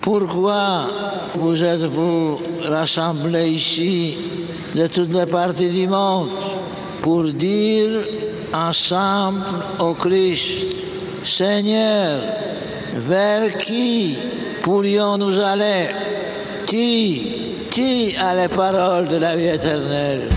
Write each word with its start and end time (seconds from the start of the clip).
Pourquoi 0.00 0.86
vous 1.34 1.62
êtes-vous 1.62 2.40
rassemblés 2.64 3.50
ici 3.50 4.16
de 4.74 4.86
toutes 4.86 5.12
les 5.12 5.26
parties 5.26 5.68
du 5.68 5.86
monde 5.86 6.30
pour 7.02 7.24
dire 7.24 8.00
ensemble 8.54 9.42
au 9.78 9.92
Christ, 9.92 10.76
Seigneur, 11.22 12.18
vers 12.94 13.58
qui 13.58 14.16
pourrions-nous 14.62 15.38
aller? 15.38 15.88
Qui, 16.66 17.66
qui 17.70 18.14
a 18.16 18.34
les 18.34 18.48
paroles 18.48 19.08
de 19.08 19.16
la 19.16 19.36
vie 19.36 19.48
éternelle? 19.48 20.28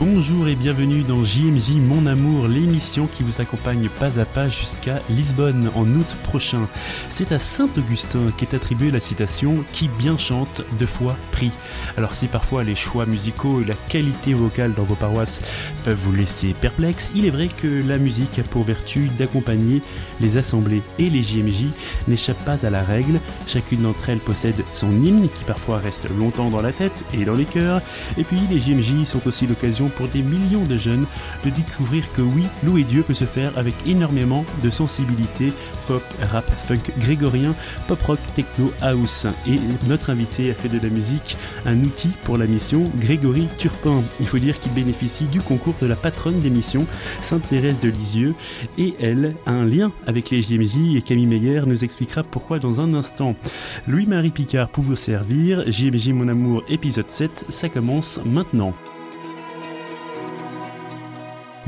Bonjour 0.00 0.48
et 0.48 0.54
bienvenue 0.54 1.02
dans 1.02 1.22
JMJ 1.22 1.72
Mon 1.72 2.06
Amour, 2.06 2.48
l'émission 2.48 3.06
qui 3.06 3.22
vous 3.22 3.42
accompagne 3.42 3.90
pas 3.90 4.18
à 4.18 4.24
pas 4.24 4.48
jusqu'à 4.48 4.98
Lisbonne 5.10 5.70
en 5.74 5.86
août 5.86 6.16
prochain. 6.22 6.66
C'est 7.10 7.32
à 7.32 7.38
Saint-Augustin 7.38 8.32
qu'est 8.38 8.54
attribuée 8.54 8.90
la 8.90 8.98
citation 8.98 9.62
Qui 9.74 9.88
bien 9.88 10.16
chante, 10.16 10.62
deux 10.78 10.86
fois 10.86 11.18
prie. 11.32 11.50
Alors 11.98 12.14
si 12.14 12.28
parfois 12.28 12.64
les 12.64 12.76
choix 12.76 13.04
musicaux 13.04 13.60
et 13.60 13.66
la 13.66 13.74
qualité 13.74 14.32
vocale 14.32 14.72
dans 14.72 14.84
vos 14.84 14.94
paroisses 14.94 15.42
peuvent 15.84 16.00
vous 16.02 16.14
laisser 16.14 16.54
perplexe, 16.54 17.12
il 17.14 17.26
est 17.26 17.30
vrai 17.30 17.48
que 17.48 17.86
la 17.86 17.98
musique 17.98 18.38
a 18.38 18.42
pour 18.42 18.64
vertu 18.64 19.10
d'accompagner 19.18 19.82
les 20.18 20.38
assemblées 20.38 20.82
et 20.98 21.10
les 21.10 21.22
JMJ 21.22 21.66
n'échappent 22.08 22.46
pas 22.46 22.64
à 22.64 22.70
la 22.70 22.82
règle. 22.82 23.20
Chacune 23.46 23.82
d'entre 23.82 24.08
elles 24.08 24.18
possède 24.18 24.64
son 24.72 24.92
hymne 25.04 25.28
qui 25.28 25.44
parfois 25.44 25.76
reste 25.76 26.08
longtemps 26.08 26.48
dans 26.48 26.62
la 26.62 26.72
tête 26.72 27.04
et 27.12 27.26
dans 27.26 27.34
les 27.34 27.44
cœurs. 27.44 27.82
Et 28.16 28.24
puis 28.24 28.40
les 28.48 28.58
JMJ 28.58 29.04
sont 29.04 29.28
aussi 29.28 29.46
l'occasion 29.46 29.89
pour 29.90 30.08
des 30.08 30.22
millions 30.22 30.64
de 30.64 30.78
jeunes 30.78 31.06
de 31.44 31.50
découvrir 31.50 32.04
que 32.12 32.22
oui, 32.22 32.44
louer 32.64 32.84
Dieu 32.84 33.02
peut 33.02 33.14
se 33.14 33.24
faire 33.24 33.56
avec 33.56 33.74
énormément 33.86 34.44
de 34.62 34.70
sensibilité 34.70 35.52
pop, 35.86 36.02
rap, 36.22 36.44
funk 36.66 36.92
grégorien, 36.98 37.54
pop 37.88 38.00
rock, 38.02 38.18
techno, 38.34 38.72
house. 38.80 39.26
Et 39.48 39.58
notre 39.86 40.10
invité 40.10 40.50
a 40.50 40.54
fait 40.54 40.68
de 40.68 40.78
la 40.78 40.92
musique 40.92 41.36
un 41.66 41.78
outil 41.80 42.10
pour 42.24 42.38
la 42.38 42.46
mission, 42.46 42.90
Grégory 42.96 43.48
Turpin. 43.58 44.02
Il 44.20 44.26
faut 44.26 44.38
dire 44.38 44.58
qu'il 44.60 44.72
bénéficie 44.72 45.24
du 45.24 45.40
concours 45.40 45.74
de 45.80 45.86
la 45.86 45.96
patronne 45.96 46.40
d'émission, 46.40 46.86
Sainte 47.20 47.48
Thérèse 47.48 47.80
de 47.80 47.88
Lisieux, 47.88 48.34
et 48.78 48.94
elle 49.00 49.34
a 49.46 49.50
un 49.50 49.64
lien 49.64 49.92
avec 50.06 50.30
les 50.30 50.42
JMJ 50.42 50.96
et 50.96 51.02
Camille 51.02 51.26
Meyer 51.26 51.62
nous 51.66 51.84
expliquera 51.84 52.22
pourquoi 52.22 52.58
dans 52.58 52.80
un 52.80 52.94
instant. 52.94 53.34
Louis-Marie 53.86 54.30
Picard 54.30 54.68
pour 54.68 54.84
vous 54.84 54.96
servir, 54.96 55.64
JMJ 55.70 56.10
Mon 56.10 56.28
Amour 56.28 56.62
épisode 56.68 57.10
7, 57.10 57.46
ça 57.48 57.68
commence 57.68 58.20
maintenant. 58.24 58.74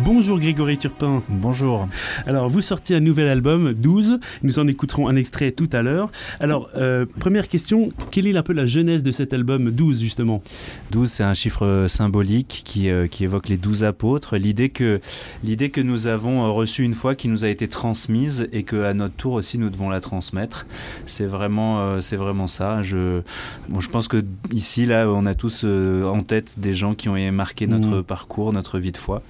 Bonjour 0.04 0.40
Grégory 0.40 0.78
Turpin. 0.78 1.22
Bonjour. 1.28 1.88
Alors, 2.26 2.48
vous 2.48 2.60
sortez 2.60 2.96
un 2.96 3.00
nouvel 3.00 3.28
album, 3.28 3.72
12. 3.72 4.18
Nous 4.42 4.58
en 4.58 4.66
écouterons 4.66 5.06
un 5.06 5.14
extrait 5.14 5.52
tout 5.52 5.68
à 5.72 5.82
l'heure. 5.82 6.10
Alors, 6.40 6.70
euh, 6.76 7.06
première 7.20 7.46
question, 7.46 7.90
quelle 8.10 8.26
est 8.26 8.36
un 8.36 8.42
peu 8.42 8.52
la 8.52 8.66
genèse 8.66 9.04
de 9.04 9.12
cet 9.12 9.32
album 9.32 9.70
12, 9.70 10.00
justement? 10.00 10.42
12, 10.90 11.08
c'est 11.08 11.22
un 11.22 11.34
chiffre 11.34 11.86
symbolique 11.88 12.62
qui, 12.64 12.90
euh, 12.90 13.06
qui 13.06 13.22
évoque 13.22 13.48
les 13.48 13.56
12 13.56 13.84
apôtres. 13.84 14.36
L'idée 14.36 14.70
que, 14.70 15.00
l'idée 15.44 15.70
que 15.70 15.80
nous 15.80 16.08
avons 16.08 16.44
euh, 16.46 16.48
reçue 16.48 16.82
une 16.82 16.94
fois, 16.94 17.14
qui 17.14 17.28
nous 17.28 17.44
a 17.44 17.48
été 17.48 17.68
transmise 17.68 18.48
et 18.52 18.64
qu'à 18.64 18.94
notre 18.94 19.14
tour 19.14 19.34
aussi, 19.34 19.56
nous 19.56 19.70
devons 19.70 19.88
la 19.88 20.00
transmettre. 20.00 20.66
C'est 21.06 21.26
vraiment, 21.26 22.00
c'est 22.00 22.16
vraiment 22.16 22.48
ça. 22.48 22.82
Je, 22.82 23.20
bon, 23.68 23.78
je 23.78 23.88
pense 23.88 24.08
que 24.08 24.24
ici, 24.52 24.84
là, 24.84 25.06
on 25.08 25.26
a 25.26 25.34
tous 25.36 25.64
en 25.64 26.20
tête 26.22 26.58
des 26.58 26.74
gens 26.74 26.94
qui 26.94 27.08
ont 27.08 27.32
marqué 27.32 27.68
notre 27.68 27.98
mmh. 27.98 28.02
parcours, 28.02 28.52
notre 28.52 28.80
vie 28.80 28.90
de 28.90 28.96
foi. 28.96 29.22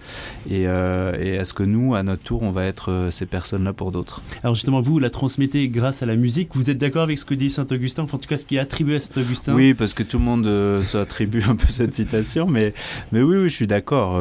Et 0.48 0.61
euh, 0.66 1.16
et, 1.18 1.30
est-ce 1.30 1.52
que 1.52 1.62
nous, 1.62 1.94
à 1.94 2.02
notre 2.02 2.22
tour, 2.22 2.42
on 2.42 2.50
va 2.50 2.64
être 2.64 2.90
euh, 2.90 3.10
ces 3.10 3.26
personnes-là 3.26 3.72
pour 3.72 3.92
d'autres? 3.92 4.20
Alors 4.42 4.54
justement, 4.54 4.80
vous 4.80 4.98
la 4.98 5.10
transmettez 5.10 5.68
grâce 5.68 6.02
à 6.02 6.06
la 6.06 6.16
musique. 6.16 6.50
Vous 6.54 6.70
êtes 6.70 6.78
d'accord 6.78 7.02
avec 7.02 7.18
ce 7.18 7.24
que 7.24 7.34
dit 7.34 7.50
Saint 7.50 7.66
Augustin, 7.70 8.02
enfin, 8.02 8.16
en 8.16 8.20
tout 8.20 8.28
cas 8.28 8.36
ce 8.36 8.46
qui 8.46 8.56
est 8.56 8.58
attribué 8.58 8.96
à 8.96 9.00
Saint 9.00 9.20
Augustin 9.20 9.54
Oui, 9.54 9.74
parce 9.74 9.94
que 9.94 10.02
tout 10.02 10.18
le 10.18 10.24
monde 10.24 10.46
euh, 10.46 10.82
se 10.82 10.96
attribue 10.98 11.42
un 11.48 11.56
peu 11.56 11.66
cette 11.68 11.92
citation, 11.92 12.46
mais, 12.46 12.74
mais 13.12 13.22
oui, 13.22 13.36
oui, 13.36 13.48
je 13.48 13.54
suis 13.54 13.66
d'accord. 13.66 14.20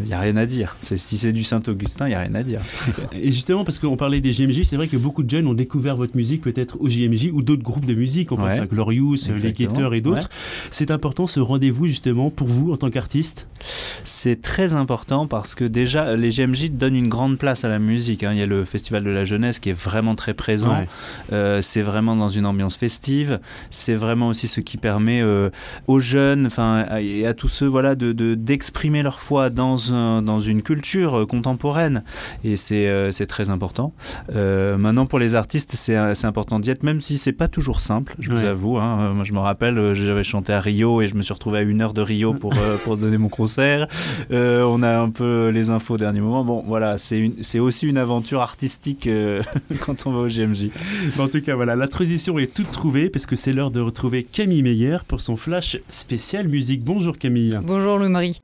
Il 0.00 0.06
n'y 0.06 0.14
a, 0.14 0.20
rien 0.20 0.36
à 0.36 0.46
dire. 0.46 0.76
Si 0.82 1.16
c'est 1.16 1.32
du 1.32 1.44
Saint 1.44 1.62
Augustin, 1.68 2.06
il 2.06 2.10
n'y 2.10 2.14
a 2.14 2.20
rien 2.20 2.34
à 2.34 2.42
dire. 2.42 2.60
et 3.12 3.32
justement, 3.32 3.64
parce 3.64 3.78
qu'on 3.78 3.96
parlait 3.96 4.20
des 4.20 4.32
JMJ, 4.32 4.64
c'est 4.64 4.76
vrai 4.76 4.88
que 4.88 4.96
beaucoup 4.96 5.22
de 5.22 5.30
jeunes 5.30 5.46
ont 5.46 5.54
découvert 5.54 5.96
votre 5.96 6.16
musique 6.16 6.42
peut-être 6.42 6.80
au 6.80 6.88
JMJ 6.88 7.30
ou 7.32 7.42
d'autres 7.42 7.62
groupes 7.62 7.86
de 7.86 7.94
musique. 7.94 8.32
On 8.32 8.36
pense 8.36 8.58
à 8.58 8.66
Glorious, 8.66 9.16
les 9.42 9.52
Guetteurs 9.52 9.94
et 9.94 10.00
d'autres. 10.00 10.28
C'est 10.70 10.90
important 10.90 11.26
ce 11.26 11.40
rendez-vous 11.40 11.86
justement 11.86 12.30
pour 12.30 12.48
vous 12.48 12.72
en 12.72 12.76
tant 12.76 12.90
qu'artiste? 12.90 13.48
C'est 14.04 14.40
très 14.42 14.74
important 14.74 15.26
parce 15.26 15.41
que 15.54 15.64
déjà, 15.64 16.16
les 16.16 16.30
GMJ 16.30 16.70
donnent 16.70 16.96
une 16.96 17.08
grande 17.08 17.38
place 17.38 17.64
à 17.64 17.68
la 17.68 17.78
musique. 17.78 18.22
Hein. 18.24 18.32
Il 18.32 18.38
y 18.38 18.42
a 18.42 18.46
le 18.46 18.64
Festival 18.64 19.04
de 19.04 19.10
la 19.10 19.24
Jeunesse 19.24 19.58
qui 19.58 19.70
est 19.70 19.78
vraiment 19.78 20.14
très 20.14 20.34
présent. 20.34 20.86
Euh, 21.32 21.60
c'est 21.62 21.82
vraiment 21.82 22.16
dans 22.16 22.28
une 22.28 22.46
ambiance 22.46 22.76
festive. 22.76 23.40
C'est 23.70 23.94
vraiment 23.94 24.28
aussi 24.28 24.48
ce 24.48 24.60
qui 24.60 24.76
permet 24.76 25.20
euh, 25.20 25.50
aux 25.86 26.00
jeunes 26.00 26.46
enfin, 26.46 26.86
et 27.00 27.26
à 27.26 27.34
tous 27.34 27.48
ceux 27.48 27.66
voilà, 27.66 27.94
d'exprimer 27.94 28.14
de, 28.14 28.34
d'exprimer 28.34 29.02
leur 29.02 29.20
foi 29.20 29.50
dans, 29.50 29.94
un, 29.94 30.22
dans 30.22 30.40
une 30.40 30.62
culture 30.62 31.20
euh, 31.20 31.26
contemporaine. 31.26 32.04
Et 32.44 32.56
c'est 32.56 33.26
très 33.28 33.50
important. 33.50 33.92
maintenant, 34.34 35.06
pour 35.06 35.18
les 35.18 35.34
artistes, 35.34 35.72
c'est 35.74 36.24
important 36.24 36.60
d'y 36.60 36.70
être, 36.70 36.82
même 36.82 37.00
si 37.00 37.18
c'est 37.18 37.32
pas 37.32 37.48
toujours 37.48 37.80
simple, 37.80 38.14
je 38.18 38.32
vous 38.32 38.44
avoue. 38.44 38.78
Hein. 38.78 39.12
Moi, 39.14 39.24
je 39.24 39.32
me 39.32 39.38
rappelle, 39.38 39.94
j'avais 39.94 40.22
chanté 40.22 40.52
à 40.52 40.60
Rio 40.60 41.02
et 41.02 41.08
je 41.08 41.14
me 41.14 41.22
suis 41.22 41.32
retrouvé 41.32 41.58
à 41.58 41.62
une 41.62 41.80
heure 41.80 41.94
de 41.94 42.02
Rio 42.02 42.34
pour, 42.34 42.52
pour 42.84 42.96
donner 42.96 43.18
mon 43.18 43.28
concert. 43.28 43.86
on 44.30 44.82
a 44.82 44.98
un 44.98 45.10
peu 45.10 45.31
les 45.50 45.70
infos 45.70 45.94
au 45.94 45.98
dernier 45.98 46.20
moment. 46.20 46.44
Bon, 46.44 46.64
voilà, 46.66 46.96
c'est 46.98 47.58
aussi 47.58 47.86
une 47.86 47.98
aventure 47.98 48.40
artistique 48.40 49.06
euh, 49.06 49.42
quand 49.80 50.06
on 50.06 50.12
va 50.12 50.20
au 50.20 50.28
GMJ. 50.28 50.70
en 51.18 51.28
tout 51.28 51.40
cas, 51.40 51.54
voilà, 51.54 51.76
la 51.76 51.88
transition 51.88 52.38
est 52.38 52.52
toute 52.52 52.70
trouvée 52.70 53.10
parce 53.10 53.26
que 53.26 53.36
c'est 53.36 53.52
l'heure 53.52 53.70
de 53.70 53.80
retrouver 53.80 54.22
Camille 54.24 54.62
Meyer 54.62 54.98
pour 55.06 55.20
son 55.20 55.36
flash 55.36 55.78
spécial 55.88 56.48
musique. 56.48 56.84
Bonjour 56.84 57.18
Camille. 57.18 57.58
Bonjour 57.62 57.98
Louis-Marie. 57.98 58.40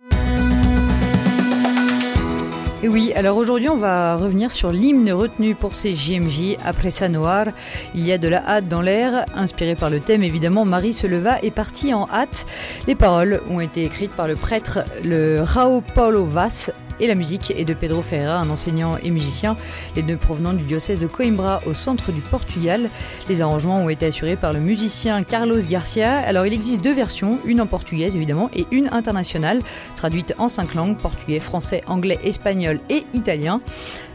Et 2.80 2.86
oui, 2.86 3.12
alors 3.16 3.36
aujourd'hui 3.36 3.68
on 3.68 3.76
va 3.76 4.14
revenir 4.14 4.52
sur 4.52 4.70
l'hymne 4.70 5.10
retenu 5.10 5.56
pour 5.56 5.74
ces 5.74 5.96
JMJ 5.96 6.58
après 6.64 6.92
sa 6.92 7.08
noir. 7.08 7.46
Il 7.92 8.06
y 8.06 8.12
a 8.12 8.18
de 8.18 8.28
la 8.28 8.48
hâte 8.48 8.68
dans 8.68 8.82
l'air, 8.82 9.26
inspiré 9.34 9.74
par 9.74 9.90
le 9.90 9.98
thème 9.98 10.22
évidemment, 10.22 10.64
Marie 10.64 10.94
se 10.94 11.08
leva 11.08 11.42
et 11.42 11.50
partit 11.50 11.92
en 11.92 12.08
hâte. 12.08 12.46
Les 12.86 12.94
paroles 12.94 13.42
ont 13.50 13.58
été 13.58 13.84
écrites 13.84 14.12
par 14.12 14.28
le 14.28 14.36
prêtre 14.36 14.84
le 15.02 15.40
Rao 15.42 15.80
Paulo 15.80 16.24
Vaz 16.24 16.72
et 17.00 17.06
la 17.06 17.14
musique 17.14 17.52
est 17.56 17.64
de 17.64 17.74
Pedro 17.74 18.02
Ferreira, 18.02 18.38
un 18.38 18.50
enseignant 18.50 18.96
et 18.96 19.10
musicien, 19.10 19.56
les 19.96 20.02
deux 20.02 20.16
provenant 20.16 20.52
du 20.52 20.64
diocèse 20.64 20.98
de 20.98 21.06
Coimbra 21.06 21.60
au 21.66 21.74
centre 21.74 22.12
du 22.12 22.20
Portugal. 22.20 22.90
Les 23.28 23.42
arrangements 23.42 23.80
ont 23.82 23.88
été 23.88 24.06
assurés 24.06 24.36
par 24.36 24.52
le 24.52 24.60
musicien 24.60 25.22
Carlos 25.22 25.60
Garcia. 25.68 26.18
Alors 26.18 26.46
il 26.46 26.52
existe 26.52 26.82
deux 26.82 26.94
versions, 26.94 27.38
une 27.44 27.60
en 27.60 27.66
portugaise 27.66 28.16
évidemment 28.16 28.50
et 28.54 28.66
une 28.70 28.88
internationale, 28.92 29.60
traduite 29.96 30.34
en 30.38 30.48
cinq 30.48 30.74
langues, 30.74 30.96
portugais, 30.96 31.40
français, 31.40 31.82
anglais, 31.86 32.18
espagnol 32.24 32.80
et 32.88 33.04
italien. 33.14 33.60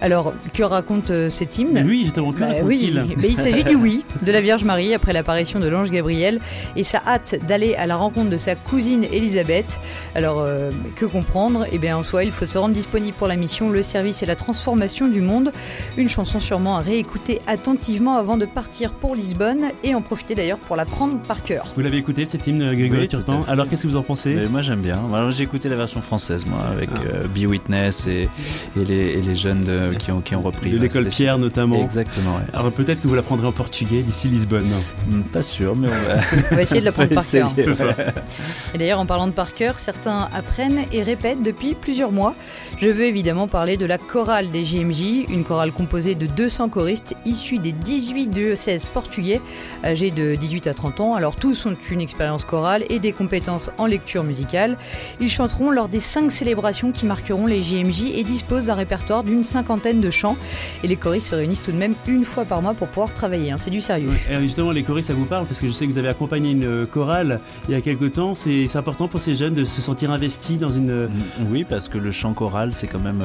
Alors, 0.02 0.34
que 0.54 0.64
raconte 0.64 1.12
euh, 1.12 1.30
cet 1.30 1.58
hymne? 1.58 1.82
Oui, 1.88 2.04
justement, 2.04 2.34
que 2.34 2.40
bah, 2.40 2.56
oui, 2.66 2.94
mais 3.18 3.30
il 3.30 3.38
s'agit 3.38 3.64
du 3.64 3.76
oui 3.76 4.04
de 4.22 4.32
la 4.34 4.42
Vierge 4.42 4.66
Marie 4.66 4.94
après 4.94 5.14
l'apparition 5.14 5.62
de 5.62 5.70
l'ange 5.70 5.92
Gabriel 5.92 6.42
et 6.76 6.84
sa 6.84 7.02
hâte 7.08 7.36
d'aller 7.48 7.76
à 7.76 7.86
la 7.86 7.96
rencontre 7.96 8.30
de 8.30 8.38
sa 8.38 8.56
cousine 8.56 9.06
Élisabeth. 9.06 9.80
Alors, 10.14 10.40
euh, 10.40 10.72
que 10.98 11.06
comprendre? 11.06 11.66
Eh 11.72 11.78
bien, 11.78 11.96
en 11.96 12.04
soi, 12.04 12.26
il 12.26 12.34
faut 12.34 12.46
se 12.46 12.58
rendre 12.58 12.73
disponible 12.74 13.16
pour 13.18 13.28
la 13.28 13.36
mission 13.36 13.70
Le 13.70 13.84
service 13.84 14.24
et 14.24 14.26
la 14.26 14.36
transformation 14.36 15.08
du 15.08 15.22
monde. 15.22 15.52
Une 15.98 16.10
chanson 16.10 16.40
sûrement 16.40 16.78
à 16.78 16.80
réécouter 16.80 17.40
attentivement 17.48 18.18
avant 18.18 18.38
de 18.38 18.46
partir 18.46 18.94
pour 18.94 19.16
Lisbonne 19.16 19.70
et 19.84 19.96
en 19.96 20.02
profiter 20.02 20.36
d'ailleurs 20.36 20.60
pour 20.60 20.76
la 20.76 20.86
prendre 20.86 21.20
par 21.22 21.44
cœur. 21.44 21.68
Vous 21.76 21.82
l'avez 21.82 21.98
écouté 21.98 22.26
cette 22.26 22.46
hymne, 22.48 22.76
Grégory 22.76 23.08
Turpin 23.08 23.40
Alors 23.48 23.70
qu'est-ce 23.70 23.84
que 23.84 23.88
vous 23.88 23.98
en 23.98 24.04
pensez? 24.04 24.36
Moi 24.50 24.62
j'aime 24.62 24.82
bien. 24.82 25.00
j'ai 25.32 25.44
écouté 25.44 25.70
la 25.70 25.76
version 25.76 26.02
française, 26.02 26.46
moi, 26.46 26.60
avec 26.72 26.90
ah. 26.96 27.00
euh, 27.08 27.28
Be 27.28 27.46
Witness 27.50 28.08
et, 28.08 28.30
les, 28.76 29.36
jeunes 29.36 29.96
qui, 30.00 30.12
ont, 30.12 30.22
qui 30.22 30.36
ont 30.36 30.42
repris. 30.42 30.72
De 30.72 30.78
l'école 30.78 31.08
Pierre 31.08 31.38
notamment. 31.38 31.82
Exactement. 31.82 32.40
Alors 32.54 32.72
peut-être 32.72 33.02
que 33.02 33.08
vous 33.08 33.16
l'apprendrez 33.16 33.48
en 33.48 33.52
portugais 33.52 34.02
d'ici 34.02 34.28
Lisbonne. 34.28 34.68
Hmm, 35.10 35.22
pas 35.22 35.42
sûr, 35.42 35.76
mais 35.76 35.88
on 35.88 36.08
va, 36.08 36.22
on 36.52 36.56
va 36.56 36.62
essayer 36.62 36.82
de 36.82 36.86
l'apprendre 36.86 37.14
par 37.14 37.26
cœur. 37.26 37.54
Et 38.74 38.78
d'ailleurs, 38.78 39.00
en 39.00 39.06
parlant 39.06 39.28
de 39.28 39.32
par 39.32 39.54
cœur, 39.54 39.80
certains 39.80 40.30
apprennent 40.34 40.82
et 40.92 41.04
répètent 41.04 41.44
depuis 41.44 41.76
plusieurs 41.76 42.12
mois. 42.12 42.36
Je 42.78 42.88
veux 42.88 43.06
évidemment 43.06 43.48
parler 43.48 43.78
de 43.78 43.86
la 43.86 43.98
chorale 43.98 44.52
des 44.52 44.66
JMJ, 44.66 45.26
une 45.30 45.44
chorale 45.44 45.72
composée 45.72 46.16
de 46.16 46.26
200 46.26 46.70
choristes 46.70 47.16
issus 47.26 47.60
des 47.60 47.72
18 47.72 48.28
diocèses 48.28 48.86
portugais, 48.86 49.42
âgés 49.84 50.12
de 50.12 50.36
18 50.36 50.68
à 50.68 50.74
30 50.74 51.00
ans. 51.00 51.16
Alors 51.16 51.36
tous 51.36 51.66
ont 51.66 51.76
une 51.92 52.02
expérience 52.02 52.46
chorale 52.46 52.84
et 52.90 53.00
des 53.00 53.12
compétences 53.12 53.70
en 53.78 53.86
lecture 53.86 54.24
musicale. 54.24 54.78
Ils 55.20 55.30
chanteront 55.30 55.72
lors 55.72 55.88
des 55.88 56.00
cinq 56.00 56.32
célébrations 56.32 56.92
qui 56.92 57.06
marqueront 57.06 57.46
les 57.46 57.62
JMJ 57.62 58.12
et 58.16 58.24
disposent 58.24 58.66
d'un 58.66 58.76
répertoire 58.76 59.24
d'une 59.24 59.44
cinquantaine 59.44 60.00
de 60.00 60.10
chants. 60.10 60.38
Et 60.84 60.88
les 60.88 60.96
choristes 60.96 61.28
se 61.28 61.36
réunissent 61.36 61.62
tout 61.62 61.72
de 61.72 61.78
même 61.78 61.96
une 62.08 62.24
fois 62.24 62.46
par 62.46 62.62
mois 62.62 62.74
pour 62.74 62.88
pouvoir 62.88 63.14
travailler. 63.14 63.52
Hein. 63.52 63.58
C'est 63.60 63.72
du 63.72 63.82
sérieux. 63.82 64.12
Et 64.30 64.40
justement, 64.42 64.72
les 64.72 64.84
choristes, 64.84 65.10
ça 65.10 65.14
vous 65.14 65.26
parle? 65.26 65.46
Parce 65.46 65.60
que 65.60 65.68
je 65.68 65.72
sais 65.72 65.86
que 65.86 65.92
vous 65.92 65.98
avez 65.98 66.10
accompagné 66.10 66.52
une 66.52 66.88
chorale 66.88 67.40
il 67.68 67.74
y 67.74 67.78
a 67.78 67.82
quelques 67.82 68.14
temps. 68.14 68.36
C'est 68.36 68.76
important 68.76 69.08
pour 69.08 69.22
ces 69.22 69.36
jeunes 69.36 69.54
de 69.54 69.66
se 69.66 69.82
sentir 69.82 70.12
investis 70.12 70.58
dans 70.58 70.70
une. 70.70 71.10
Oui, 71.50 71.66
parce 71.68 71.90
que 71.90 71.98
le 71.98 72.12
chant 72.12 72.34
choral 72.34 72.53
chorale, 72.54 72.74
c'est 72.74 72.88
quand 72.88 73.00
même, 73.00 73.24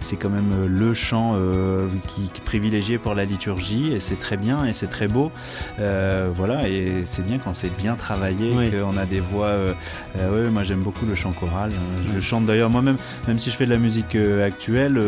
c'est 0.00 0.16
quand 0.16 0.30
même 0.30 0.66
le 0.66 0.94
chant 0.94 1.36
qui, 2.06 2.30
qui, 2.30 2.40
privilégié 2.40 2.98
pour 2.98 3.14
la 3.14 3.24
liturgie 3.24 3.92
et 3.92 4.00
c'est 4.00 4.18
très 4.18 4.36
bien 4.36 4.64
et 4.64 4.72
c'est 4.72 4.86
très 4.86 5.08
beau. 5.08 5.30
voilà, 5.78 6.68
et 6.68 7.02
c'est 7.04 7.22
bien 7.22 7.38
quand 7.38 7.54
c'est 7.54 7.74
bien 7.76 7.94
travaillé, 7.94 8.70
qu'on 8.70 8.96
a 8.96 9.06
des 9.06 9.20
voix. 9.20 9.54
oui, 10.16 10.50
moi 10.50 10.62
j'aime 10.62 10.80
beaucoup 10.80 11.06
le 11.06 11.14
chant 11.14 11.32
choral. 11.32 11.72
Je 12.12 12.20
chante 12.20 12.46
d'ailleurs 12.46 12.70
moi-même, 12.70 12.96
même 13.28 13.38
si 13.38 13.50
je 13.50 13.56
fais 13.56 13.66
de 13.66 13.70
la 13.70 13.78
musique 13.78 14.16
actuelle, 14.16 15.00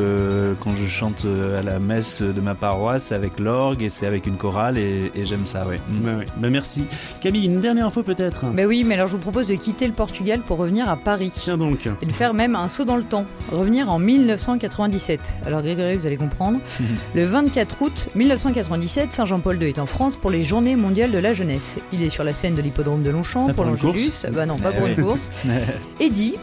quand 0.60 0.76
je 0.76 0.86
chante 0.86 1.26
à 1.58 1.62
la 1.62 1.78
messe 1.78 2.22
de 2.22 2.40
ma 2.40 2.54
paroisse, 2.54 3.06
c'est 3.08 3.14
avec 3.14 3.40
l'orgue 3.40 3.82
et 3.82 3.88
c'est 3.88 4.06
avec 4.06 4.26
une 4.26 4.36
chorale 4.36 4.78
et, 4.78 5.10
j'aime 5.24 5.46
ça, 5.46 5.66
ouais. 5.66 5.80
Bah, 5.88 6.10
bah, 6.36 6.50
merci. 6.50 6.84
Camille, 7.20 7.46
une 7.46 7.60
dernière 7.60 7.86
info 7.86 8.02
peut-être? 8.02 8.46
Bah 8.46 8.64
oui, 8.66 8.84
mais 8.84 8.94
alors 8.94 9.08
je 9.08 9.12
vous 9.12 9.18
propose 9.18 9.48
de 9.48 9.54
quitter 9.54 9.86
le 9.86 9.92
Portugal 9.92 10.40
pour 10.40 10.58
revenir 10.58 10.88
à 10.88 10.96
Paris. 10.96 11.30
Tiens 11.34 11.56
donc. 11.56 11.88
Et 12.00 12.06
de 12.06 12.12
faire 12.12 12.34
même 12.34 12.56
un 12.56 12.68
saut 12.68 12.84
dans 12.84 12.96
le 12.96 13.04
temps. 13.04 13.26
Revenir 13.62 13.88
en 13.88 14.00
1997. 14.00 15.36
Alors 15.46 15.62
Grégory, 15.62 15.94
vous 15.94 16.04
allez 16.04 16.16
comprendre. 16.16 16.58
le 17.14 17.24
24 17.24 17.80
août 17.80 18.08
1997, 18.16 19.12
Saint-Jean-Paul 19.12 19.62
II 19.62 19.68
est 19.68 19.78
en 19.78 19.86
France 19.86 20.16
pour 20.16 20.32
les 20.32 20.42
Journées 20.42 20.74
mondiales 20.74 21.12
de 21.12 21.18
la 21.18 21.32
jeunesse. 21.32 21.78
Il 21.92 22.02
est 22.02 22.08
sur 22.08 22.24
la 22.24 22.32
scène 22.32 22.56
de 22.56 22.60
l'hippodrome 22.60 23.04
de 23.04 23.10
Longchamp 23.10 23.52
pour, 23.52 23.64
l'Angélus. 23.64 24.26
Bah 24.32 24.46
non, 24.46 24.56
pas 24.56 24.72
pour 24.72 24.88
une 24.88 24.96
course. 24.96 25.30
Et 26.00 26.10
dit 26.10 26.34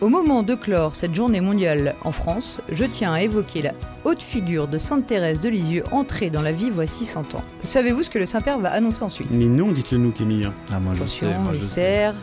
au 0.00 0.08
moment 0.08 0.42
de 0.42 0.54
clore 0.54 0.94
cette 0.94 1.14
journée 1.14 1.40
mondiale 1.40 1.94
en 2.04 2.12
France, 2.12 2.60
je 2.70 2.84
tiens 2.84 3.12
à 3.12 3.22
évoquer 3.22 3.62
la 3.62 3.72
haute 4.04 4.22
figure 4.22 4.68
de 4.68 4.78
Sainte 4.78 5.06
Thérèse 5.06 5.40
de 5.40 5.48
Lisieux 5.48 5.82
entrée 5.90 6.30
dans 6.30 6.42
la 6.42 6.52
vie 6.52 6.70
voici 6.70 7.06
100 7.06 7.34
ans. 7.34 7.42
Savez-vous 7.62 8.04
ce 8.04 8.10
que 8.10 8.18
le 8.18 8.26
Saint-Père 8.26 8.58
va 8.58 8.70
annoncer 8.70 9.02
ensuite? 9.02 9.28
Mais 9.32 9.46
non, 9.46 9.72
dites-le 9.72 9.98
nous 9.98 10.12
Camille. 10.12 10.48
Ah, 10.72 10.78
moi, 10.78 10.92
Attention, 10.92 11.28
mystère. 11.50 12.14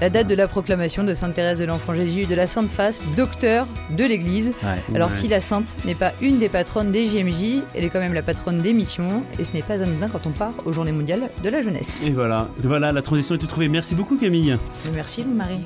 La 0.00 0.10
date 0.10 0.28
de 0.28 0.34
la 0.34 0.48
proclamation 0.48 1.04
de 1.04 1.12
Sainte 1.12 1.34
Thérèse 1.34 1.58
de 1.58 1.64
l'Enfant 1.64 1.94
Jésus 1.94 2.26
de 2.26 2.34
la 2.34 2.46
Sainte 2.46 2.70
Face, 2.70 3.04
docteur 3.16 3.66
de 3.96 4.04
l'Église. 4.04 4.54
Alors 4.94 5.12
si 5.12 5.28
la 5.28 5.40
Sainte 5.40 5.76
n'est 5.84 5.94
pas 5.94 6.12
une 6.22 6.38
des 6.38 6.48
patronnes 6.48 6.92
des 6.92 7.06
JMJ, 7.06 7.62
elle 7.74 7.84
est 7.84 7.90
quand 7.90 8.00
même 8.00 8.14
la 8.14 8.22
patronne 8.22 8.62
des 8.62 8.72
missions 8.72 9.22
et 9.38 9.44
ce 9.44 9.52
n'est 9.52 9.62
pas 9.62 9.82
anodin 9.82 10.08
quand 10.08 10.26
on 10.26 10.30
part 10.30 10.54
aux 10.64 10.72
Journées 10.72 10.92
mondiales 10.92 11.30
de 11.42 11.48
la 11.48 11.62
jeunesse. 11.62 12.06
Et 12.06 12.10
voilà, 12.10 12.48
voilà, 12.62 12.92
la 12.92 13.02
transition 13.02 13.34
est 13.34 13.46
trouvée. 13.46 13.68
Merci 13.68 13.94
beaucoup 13.94 14.16
Camille. 14.16 14.56
Merci 14.94 15.24
Louis-Marie. 15.24 15.60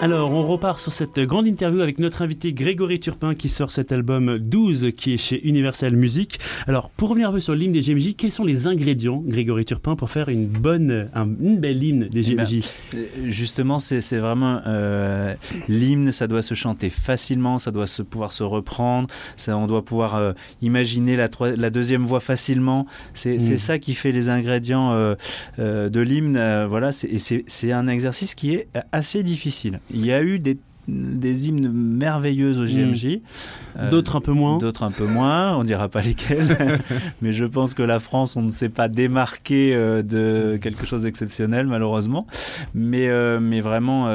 Alors, 0.00 0.30
on 0.30 0.46
repart 0.46 0.78
sur 0.78 0.92
cette 0.92 1.18
grande 1.18 1.48
interview 1.48 1.80
avec 1.80 1.98
notre 1.98 2.22
invité 2.22 2.52
Grégory 2.52 3.00
Turpin 3.00 3.34
qui 3.34 3.48
sort 3.48 3.72
cet 3.72 3.90
album 3.90 4.38
12 4.38 4.92
qui 4.96 5.14
est 5.14 5.18
chez 5.18 5.44
Universal 5.44 5.96
Music. 5.96 6.38
Alors, 6.68 6.88
pour 6.90 7.08
revenir 7.08 7.30
un 7.30 7.32
peu 7.32 7.40
sur 7.40 7.56
l'hymne 7.56 7.72
des 7.72 7.80
GMJ, 7.80 8.14
quels 8.16 8.30
sont 8.30 8.44
les 8.44 8.68
ingrédients, 8.68 9.20
Grégory 9.26 9.64
Turpin, 9.64 9.96
pour 9.96 10.08
faire 10.08 10.28
une 10.28 10.46
bonne, 10.46 11.10
une 11.40 11.58
belle 11.58 11.82
hymne 11.82 12.08
des 12.08 12.22
GMJ 12.22 12.52
eh 12.52 12.96
ben, 12.96 12.98
euh, 13.00 13.06
Justement, 13.26 13.80
c'est 13.80 14.18
vraiment 14.18 14.60
euh, 14.68 15.34
l'hymne, 15.66 16.12
ça 16.12 16.28
doit 16.28 16.42
se 16.42 16.54
chanter 16.54 16.90
facilement, 16.90 17.58
ça 17.58 17.72
doit 17.72 17.88
se, 17.88 18.02
pouvoir 18.02 18.30
se 18.30 18.44
reprendre, 18.44 19.08
ça, 19.36 19.56
on 19.56 19.66
doit 19.66 19.84
pouvoir 19.84 20.14
euh, 20.14 20.32
imaginer 20.62 21.16
la, 21.16 21.28
la, 21.56 21.70
deuxième 21.70 22.04
voix 22.04 22.20
facilement. 22.20 22.86
C'est 23.14 23.38
mm. 23.38 23.58
ça 23.58 23.80
qui 23.80 23.94
fait 23.94 24.12
les 24.12 24.28
ingrédients 24.28 25.16
de 25.58 26.00
l'hymne. 26.00 26.66
voilà, 26.68 26.92
c'est 26.92 27.72
un 27.72 27.88
exercice 27.88 28.36
qui 28.36 28.54
est 28.54 28.68
assez 28.92 29.24
difficile. 29.24 29.80
Il 29.90 30.04
y 30.04 30.12
a 30.12 30.22
eu 30.22 30.38
des 30.38 30.58
des 30.88 31.48
hymnes 31.48 31.70
merveilleuses 31.70 32.58
au 32.58 32.64
GMJ. 32.64 33.20
Euh, 33.78 33.90
d'autres 33.90 34.16
un 34.16 34.20
peu 34.20 34.32
moins. 34.32 34.58
D'autres 34.58 34.82
un 34.82 34.90
peu 34.90 35.06
moins, 35.06 35.56
on 35.56 35.62
dira 35.62 35.88
pas 35.88 36.00
lesquels. 36.00 36.56
mais 37.22 37.32
je 37.32 37.44
pense 37.44 37.74
que 37.74 37.82
la 37.82 37.98
France, 37.98 38.36
on 38.36 38.42
ne 38.42 38.50
s'est 38.50 38.68
pas 38.68 38.88
démarqué 38.88 39.74
euh, 39.74 40.02
de 40.02 40.58
quelque 40.60 40.86
chose 40.86 41.02
d'exceptionnel, 41.02 41.66
malheureusement. 41.66 42.26
Mais, 42.74 43.08
euh, 43.08 43.38
mais 43.40 43.60
vraiment, 43.60 44.08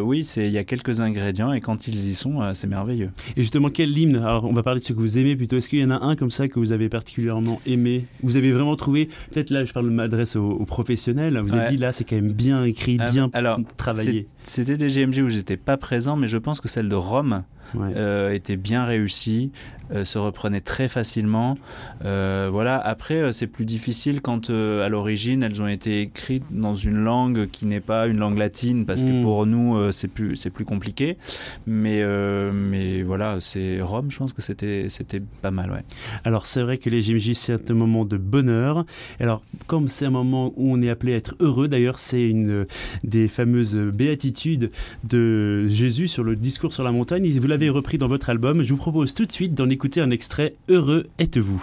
oui, 0.00 0.26
il 0.36 0.50
y 0.50 0.58
a 0.58 0.64
quelques 0.64 1.00
ingrédients 1.00 1.52
et 1.52 1.60
quand 1.60 1.88
ils 1.88 2.08
y 2.08 2.14
sont, 2.14 2.40
c'est 2.54 2.66
merveilleux. 2.66 3.10
Et 3.36 3.42
justement, 3.42 3.68
quel 3.68 3.96
hymne? 3.96 4.16
Alors, 4.16 4.44
on 4.44 4.52
va 4.52 4.62
parler 4.62 4.80
de 4.80 4.84
ce 4.84 4.92
que 4.92 4.98
vous 4.98 5.18
aimez 5.18 5.36
plutôt. 5.36 5.56
Est-ce 5.56 5.68
qu'il 5.68 5.80
y 5.80 5.84
en 5.84 5.90
a 5.90 6.02
un 6.04 6.16
comme 6.16 6.30
ça 6.30 6.48
que 6.48 6.58
vous 6.58 6.72
avez 6.72 6.88
particulièrement 6.88 7.60
aimé? 7.66 8.06
Vous 8.22 8.36
avez 8.36 8.52
vraiment 8.52 8.76
trouvé, 8.76 9.08
peut-être 9.32 9.50
là, 9.50 9.64
je 9.64 9.72
parle 9.72 9.86
de 9.86 9.90
m'adresse 9.90 10.36
aux, 10.36 10.64
professionnels, 10.64 11.38
vous 11.38 11.54
avez 11.54 11.70
dit 11.70 11.76
là, 11.76 11.92
c'est 11.92 12.04
quand 12.04 12.16
même 12.16 12.32
bien 12.32 12.64
écrit, 12.64 12.98
bien 13.10 13.30
alors, 13.32 13.58
travaillé. 13.76 14.28
C'était 14.44 14.76
des 14.76 14.88
GMG 14.88 15.22
où 15.22 15.28
j'étais 15.28 15.56
pas 15.56 15.76
présent, 15.76 16.11
mais 16.16 16.26
je 16.26 16.38
pense 16.38 16.60
que 16.60 16.68
celle 16.68 16.88
de 16.88 16.96
Rome 16.96 17.44
euh, 17.76 18.32
était 18.32 18.56
bien 18.56 18.84
réussie. 18.84 19.50
Euh, 19.90 20.04
se 20.04 20.16
reprenait 20.16 20.62
très 20.62 20.88
facilement. 20.88 21.58
Euh, 22.04 22.48
voilà. 22.50 22.78
Après, 22.78 23.30
c'est 23.32 23.46
plus 23.46 23.66
difficile 23.66 24.22
quand 24.22 24.48
à 24.48 24.88
l'origine 24.88 25.42
elles 25.42 25.60
ont 25.60 25.68
été 25.68 26.00
écrites 26.00 26.44
dans 26.50 26.74
une 26.74 26.96
langue 26.96 27.48
qui 27.50 27.66
n'est 27.66 27.80
pas 27.80 28.06
une 28.06 28.16
langue 28.16 28.38
latine, 28.38 28.86
parce 28.86 29.02
que 29.02 29.10
hmm. 29.10 29.22
pour 29.22 29.44
nous 29.44 29.92
c'est 29.92 30.08
plus 30.08 30.36
c'est 30.36 30.48
plus 30.48 30.64
compliqué. 30.64 31.18
Mais 31.66 32.02
mais 32.52 33.02
voilà, 33.02 33.36
c'est 33.40 33.82
Rome. 33.82 34.10
Je 34.10 34.16
pense 34.16 34.32
que 34.32 34.40
c'était 34.40 34.86
c'était 34.88 35.20
pas 35.42 35.50
mal. 35.50 35.70
Ouais. 35.70 35.84
Alors 36.24 36.46
c'est 36.46 36.62
vrai 36.62 36.78
que 36.78 36.88
les 36.88 37.02
JMJ 37.02 37.32
c'est 37.34 37.70
un 37.70 37.74
moment 37.74 38.06
de 38.06 38.16
bonheur. 38.16 38.86
Alors 39.20 39.42
comme 39.66 39.88
c'est 39.88 40.06
un 40.06 40.10
moment 40.10 40.54
où 40.56 40.72
on 40.72 40.80
est 40.80 40.88
appelé 40.88 41.12
à 41.12 41.16
être 41.16 41.34
heureux, 41.40 41.68
d'ailleurs 41.68 41.98
c'est 41.98 42.22
une 42.22 42.66
des 43.04 43.28
fameuses 43.28 43.76
béatitudes 43.76 44.70
de 45.04 45.66
Jésus 45.66 46.01
sur 46.08 46.24
le 46.24 46.36
discours 46.36 46.72
sur 46.72 46.84
la 46.84 46.92
montagne. 46.92 47.28
Vous 47.38 47.46
l'avez 47.46 47.70
repris 47.70 47.98
dans 47.98 48.08
votre 48.08 48.30
album. 48.30 48.62
Je 48.62 48.70
vous 48.70 48.76
propose 48.76 49.14
tout 49.14 49.26
de 49.26 49.32
suite 49.32 49.54
d'en 49.54 49.68
écouter 49.68 50.00
un 50.00 50.10
extrait 50.10 50.54
Heureux 50.68 51.06
êtes-vous. 51.18 51.62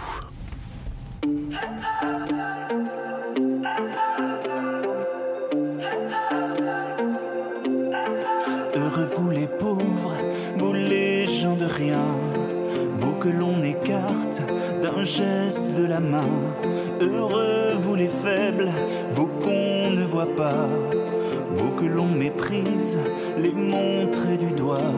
Heureux 8.74 9.08
vous 9.16 9.30
les 9.30 9.46
pauvres, 9.46 10.14
vous 10.58 10.72
les 10.72 11.26
gens 11.26 11.56
de 11.56 11.64
rien, 11.64 12.04
vous 12.96 13.14
que 13.14 13.28
l'on 13.28 13.62
écarte 13.62 14.42
d'un 14.80 15.02
geste 15.02 15.76
de 15.76 15.86
la 15.86 16.00
main. 16.00 16.28
Heureux 17.00 17.74
vous 17.78 17.94
les 17.94 18.08
faibles, 18.08 18.70
vous 19.10 19.26
qu'on 19.26 19.90
ne 19.90 20.04
voit 20.04 20.34
pas, 20.36 20.68
vous 21.54 21.70
que 21.72 21.86
l'on 21.86 22.08
méprise, 22.08 22.98
les 23.38 23.52
montrer 23.52 24.36
du 24.38 24.52
doigt. 24.52 24.92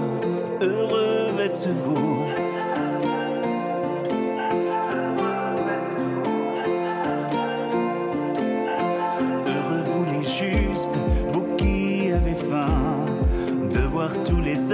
Heureux 0.60 1.40
êtes-vous. 1.40 2.42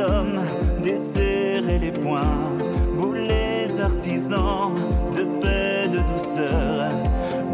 Hommes 0.00 0.44
desserrer 0.84 1.78
les 1.80 1.90
poings, 1.90 2.52
vous 2.96 3.14
les 3.14 3.80
artisans 3.80 4.74
de 5.12 5.24
paix, 5.40 5.88
de 5.88 5.98
douceur, 6.12 6.92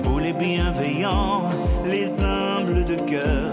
vous 0.01 0.19
les 0.19 0.35
bienveillants, 0.35 1.45
les 1.87 2.23
humbles 2.23 2.85
de 2.85 2.97
cœur, 2.97 3.53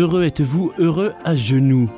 Heureux 0.00 0.22
êtes-vous, 0.22 0.72
heureux 0.78 1.12
à 1.26 1.36
genoux. 1.36 1.90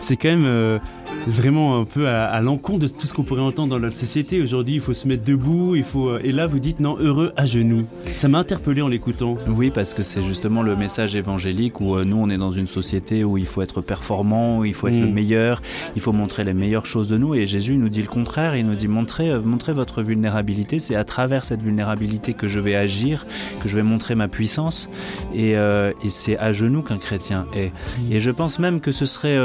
C'est 0.00 0.16
quand 0.16 0.36
même. 0.36 0.80
Vraiment 1.26 1.80
un 1.80 1.84
peu 1.84 2.08
à, 2.08 2.40
l'encontre 2.40 2.78
de 2.78 2.88
tout 2.88 3.08
ce 3.08 3.12
qu'on 3.12 3.24
pourrait 3.24 3.40
entendre 3.40 3.70
dans 3.70 3.80
notre 3.80 3.96
société. 3.96 4.40
Aujourd'hui, 4.40 4.74
il 4.74 4.80
faut 4.80 4.94
se 4.94 5.08
mettre 5.08 5.24
debout, 5.24 5.74
il 5.74 5.82
faut. 5.82 6.10
Euh, 6.10 6.20
et 6.22 6.30
là, 6.30 6.46
vous 6.46 6.60
dites 6.60 6.78
non, 6.78 6.96
heureux 7.00 7.32
à 7.36 7.46
genoux. 7.46 7.82
Ça 7.84 8.28
m'a 8.28 8.38
interpellé 8.38 8.80
en 8.80 8.86
l'écoutant. 8.86 9.34
Oui, 9.48 9.72
parce 9.74 9.92
que 9.92 10.04
c'est 10.04 10.22
justement 10.22 10.62
le 10.62 10.76
message 10.76 11.16
évangélique 11.16 11.80
où 11.80 11.96
euh, 11.96 12.04
nous, 12.04 12.16
on 12.16 12.30
est 12.30 12.38
dans 12.38 12.52
une 12.52 12.68
société 12.68 13.24
où 13.24 13.38
il 13.38 13.46
faut 13.46 13.60
être 13.60 13.80
performant, 13.80 14.58
où 14.58 14.64
il 14.64 14.72
faut 14.72 14.86
être 14.86 15.00
le 15.00 15.08
mm. 15.08 15.12
meilleur, 15.12 15.62
il 15.96 16.00
faut 16.00 16.12
montrer 16.12 16.44
les 16.44 16.54
meilleures 16.54 16.86
choses 16.86 17.08
de 17.08 17.18
nous. 17.18 17.34
Et 17.34 17.44
Jésus 17.48 17.76
nous 17.76 17.88
dit 17.88 18.02
le 18.02 18.08
contraire. 18.08 18.54
Il 18.54 18.64
nous 18.64 18.76
dit 18.76 18.86
montrez, 18.86 19.30
euh, 19.30 19.40
montrez 19.42 19.72
votre 19.72 20.02
vulnérabilité. 20.02 20.78
C'est 20.78 20.94
à 20.94 21.02
travers 21.02 21.44
cette 21.44 21.60
vulnérabilité 21.60 22.34
que 22.34 22.46
je 22.46 22.60
vais 22.60 22.76
agir, 22.76 23.26
que 23.60 23.68
je 23.68 23.74
vais 23.74 23.82
montrer 23.82 24.14
ma 24.14 24.28
puissance. 24.28 24.88
Et, 25.34 25.52
et 25.52 26.10
c'est 26.10 26.38
à 26.38 26.52
genoux 26.52 26.82
qu'un 26.82 26.98
chrétien 26.98 27.46
est. 27.54 27.72
Et 28.10 28.20
je 28.20 28.30
pense 28.30 28.58
même 28.58 28.80
que 28.80 28.92
ce 28.92 29.06
serait 29.06 29.36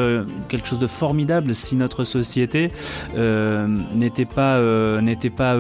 quelque 0.50 0.68
chose 0.68 0.80
de 0.80 0.88
formidable 0.88 1.56
si 1.56 1.71
notre 1.76 2.04
société 2.04 2.72
euh, 3.16 3.68
n'était 3.96 4.26
pas, 4.26 4.58
euh, 4.58 5.02
n'était 5.02 5.30
pas 5.30 5.56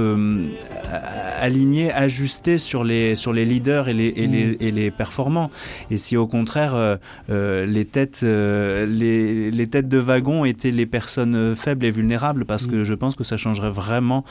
euh, 0.92 1.46
alignée, 1.46 1.92
ajustée 1.92 2.58
sur 2.58 2.84
les, 2.84 3.16
sur 3.16 3.34
les 3.34 3.46
leaders 3.46 3.90
et 3.90 3.94
les, 3.94 4.08
et, 4.16 4.28
les, 4.28 4.46
mm. 4.46 4.58
et 4.60 4.72
les 4.72 4.92
performants. 4.92 5.52
Et 5.90 5.98
si 5.98 6.18
au 6.18 6.28
contraire 6.28 6.98
les, 7.30 7.86
têtes, 7.86 8.22
les, 8.24 9.52
les, 9.52 9.68
têtes 9.68 9.90
de 9.90 9.98
wagon 9.98 10.46
étaient 10.46 10.72
les 10.72 10.86
personnes 10.86 11.56
faibles 11.56 11.86
et 11.86 11.92
vulnérables, 11.92 12.46
parce 12.46 12.68
que 12.68 12.78
mm. 12.78 12.84
je 12.84 12.94
pense 12.94 13.16
que 13.16 13.24
ça 13.24 13.38
changerait 13.38 13.72
vraiment 13.72 14.24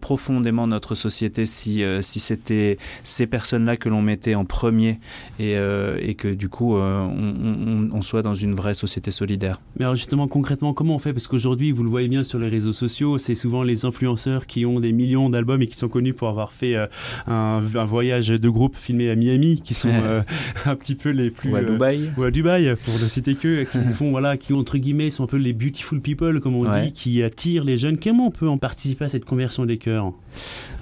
profondément 0.00 0.66
notre 0.66 0.94
société 0.94 1.46
si, 1.46 1.82
si 2.00 2.20
c'était 2.20 2.78
ces 3.02 3.26
personnes-là 3.26 3.76
que 3.76 3.88
l'on 3.88 4.02
mettait 4.02 4.34
en 4.34 4.44
premier 4.44 4.98
et, 5.38 5.54
et 6.00 6.14
que 6.14 6.28
du 6.28 6.48
coup 6.48 6.76
on, 6.76 7.88
on, 7.92 8.02
soit 8.02 8.22
dans 8.22 8.34
une 8.34 8.54
vraie 8.54 8.74
société 8.74 9.10
solidaire. 9.10 9.60
Mais 9.78 9.84
alors 9.84 9.96
justement 9.96 10.28
concrètement 10.28 10.74
comment 10.74 10.94
on 10.94 10.98
fait? 10.98 11.12
Parce 11.12 11.26
qu'aujourd'hui 11.26 11.72
vous 11.72 11.82
le 11.82 11.90
voyez 11.90 12.08
bien 12.08 12.22
sur 12.22 12.38
les 12.38 12.48
réseaux 12.48 12.72
sociaux, 12.72 13.18
c'est 13.18 13.34
souvent 13.34 13.62
les 13.62 13.84
influenceurs 13.84 14.46
qui 14.46 14.66
ont 14.66 14.80
des 14.80 14.92
millions 14.92 15.30
d'albums 15.30 15.62
et 15.62 15.66
qui 15.66 15.78
sont 15.78 15.88
connus 15.94 16.12
pour 16.12 16.28
avoir 16.28 16.50
fait 16.50 16.74
euh, 16.74 16.86
un, 17.28 17.60
voyage 17.84 18.28
de 18.28 18.48
groupe 18.48 18.74
filmé 18.76 19.10
à 19.10 19.14
Miami, 19.14 19.60
qui 19.62 19.74
sont 19.74 19.90
euh, 19.92 20.22
un 20.66 20.74
petit 20.74 20.96
peu 20.96 21.10
les 21.10 21.30
plus... 21.30 21.52
Ou 21.52 21.56
à 21.56 21.60
euh, 21.60 21.70
Dubaï. 21.70 22.10
ou 22.16 22.24
à 22.24 22.32
Dubaï, 22.32 22.74
pour 22.84 22.98
ne 22.98 23.06
citer 23.06 23.36
que, 23.36 23.62
qui 23.62 23.78
font, 23.94 24.10
voilà, 24.10 24.36
qui 24.36 24.52
entre 24.52 24.76
guillemets 24.76 25.10
sont 25.10 25.22
un 25.22 25.28
peu 25.28 25.36
les 25.36 25.52
beautiful 25.52 26.00
people, 26.00 26.40
comme 26.40 26.56
on 26.56 26.68
dit, 26.68 26.92
qui 26.92 27.22
attirent 27.22 27.62
les 27.62 27.78
jeunes. 27.78 27.96
Comment 27.96 28.26
on 28.26 28.30
peut 28.32 28.48
en 28.48 28.58
participer 28.58 29.04
à 29.04 29.08
cette 29.08 29.24
conversion 29.24 29.64
des 29.66 29.78
cœurs? 29.78 30.12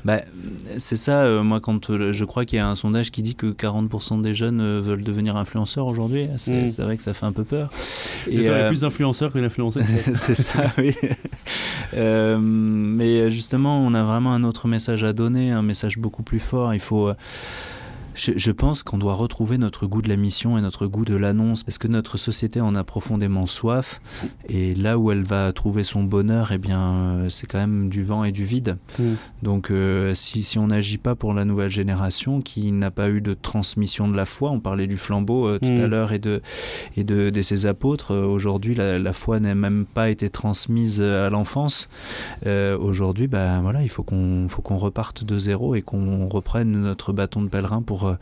Bah, 0.06 0.22
c'est 0.78 0.96
ça, 0.96 1.42
moi, 1.42 1.60
quand 1.60 2.10
je 2.10 2.24
crois 2.24 2.46
qu'il 2.46 2.56
y 2.56 2.60
a 2.60 2.66
un 2.66 2.74
sondage 2.74 3.10
qui 3.10 3.20
dit 3.20 3.34
que 3.34 3.46
40% 3.48 4.22
des 4.22 4.34
jeunes 4.34 4.80
veulent 4.80 5.04
devenir 5.04 5.36
influenceurs 5.36 5.86
aujourd'hui, 5.86 6.28
c'est 6.38 6.78
mm. 6.78 6.82
vrai 6.82 6.96
que 6.96 7.02
ça 7.02 7.12
fait 7.12 7.26
un 7.26 7.32
peu 7.32 7.44
peur. 7.44 7.70
Et 8.26 8.36
il 8.36 8.42
y 8.42 8.48
a 8.48 8.68
plus 8.68 8.80
d'influenceurs 8.80 9.30
que 9.30 9.38
d'influenceurs. 9.38 9.84
c'est 10.14 10.34
ça, 10.34 10.72
oui. 10.78 10.94
Mais 11.94 13.30
justement, 13.30 13.78
on 13.78 13.92
a 13.92 14.02
vraiment 14.02 14.32
un 14.32 14.44
autre 14.44 14.68
message 14.68 15.01
à 15.04 15.12
donner, 15.12 15.50
un 15.50 15.62
message 15.62 15.98
beaucoup 15.98 16.22
plus 16.22 16.40
fort. 16.40 16.74
Il 16.74 16.80
faut 16.80 17.12
je, 18.14 18.50
pense 18.50 18.82
qu'on 18.82 18.98
doit 18.98 19.14
retrouver 19.14 19.58
notre 19.58 19.86
goût 19.86 20.02
de 20.02 20.08
la 20.08 20.16
mission 20.16 20.58
et 20.58 20.60
notre 20.60 20.86
goût 20.86 21.04
de 21.04 21.14
l'annonce, 21.14 21.62
parce 21.62 21.78
que 21.78 21.88
notre 21.88 22.18
société 22.18 22.60
en 22.60 22.74
a 22.74 22.84
profondément 22.84 23.46
soif, 23.46 24.00
et 24.48 24.74
là 24.74 24.98
où 24.98 25.10
elle 25.10 25.22
va 25.22 25.52
trouver 25.52 25.84
son 25.84 26.02
bonheur, 26.02 26.52
eh 26.52 26.58
bien, 26.58 26.80
euh, 26.80 27.28
c'est 27.28 27.46
quand 27.46 27.58
même 27.58 27.88
du 27.88 28.02
vent 28.02 28.24
et 28.24 28.32
du 28.32 28.44
vide. 28.44 28.76
Mm. 28.98 29.12
Donc, 29.42 29.70
euh, 29.70 30.14
si, 30.14 30.42
si, 30.42 30.58
on 30.58 30.66
n'agit 30.66 30.98
pas 30.98 31.14
pour 31.14 31.34
la 31.34 31.44
nouvelle 31.44 31.70
génération 31.70 32.40
qui 32.40 32.72
n'a 32.72 32.90
pas 32.90 33.08
eu 33.08 33.20
de 33.20 33.34
transmission 33.34 34.08
de 34.08 34.16
la 34.16 34.24
foi, 34.24 34.50
on 34.50 34.60
parlait 34.60 34.86
du 34.86 34.96
flambeau 34.96 35.46
euh, 35.46 35.58
tout 35.58 35.66
à 35.66 35.86
mm. 35.86 35.90
l'heure 35.90 36.12
et 36.12 36.18
de, 36.18 36.42
et 36.96 37.04
de, 37.04 37.30
de 37.30 37.42
ses 37.42 37.66
apôtres, 37.66 38.14
aujourd'hui, 38.14 38.74
la, 38.74 39.12
foi 39.12 39.40
n'a 39.40 39.54
même 39.54 39.84
pas 39.84 40.10
été 40.10 40.30
transmise 40.30 41.00
à 41.00 41.28
l'enfance. 41.28 41.88
aujourd'hui, 42.44 43.26
ben 43.26 43.60
voilà, 43.60 43.82
il 43.82 43.88
faut 43.88 44.02
qu'on 44.02 44.46
faut 44.48 44.62
qu'on 44.62 44.78
reparte 44.78 45.24
de 45.24 45.38
zéro 45.38 45.74
et 45.74 45.82
qu'on 45.82 46.28
reprenne 46.28 46.70
notre 46.70 47.12
bâton 47.12 47.42
de 47.42 47.48
pèlerin 47.48 47.82
pour 47.82 48.01
euh, 48.06 48.16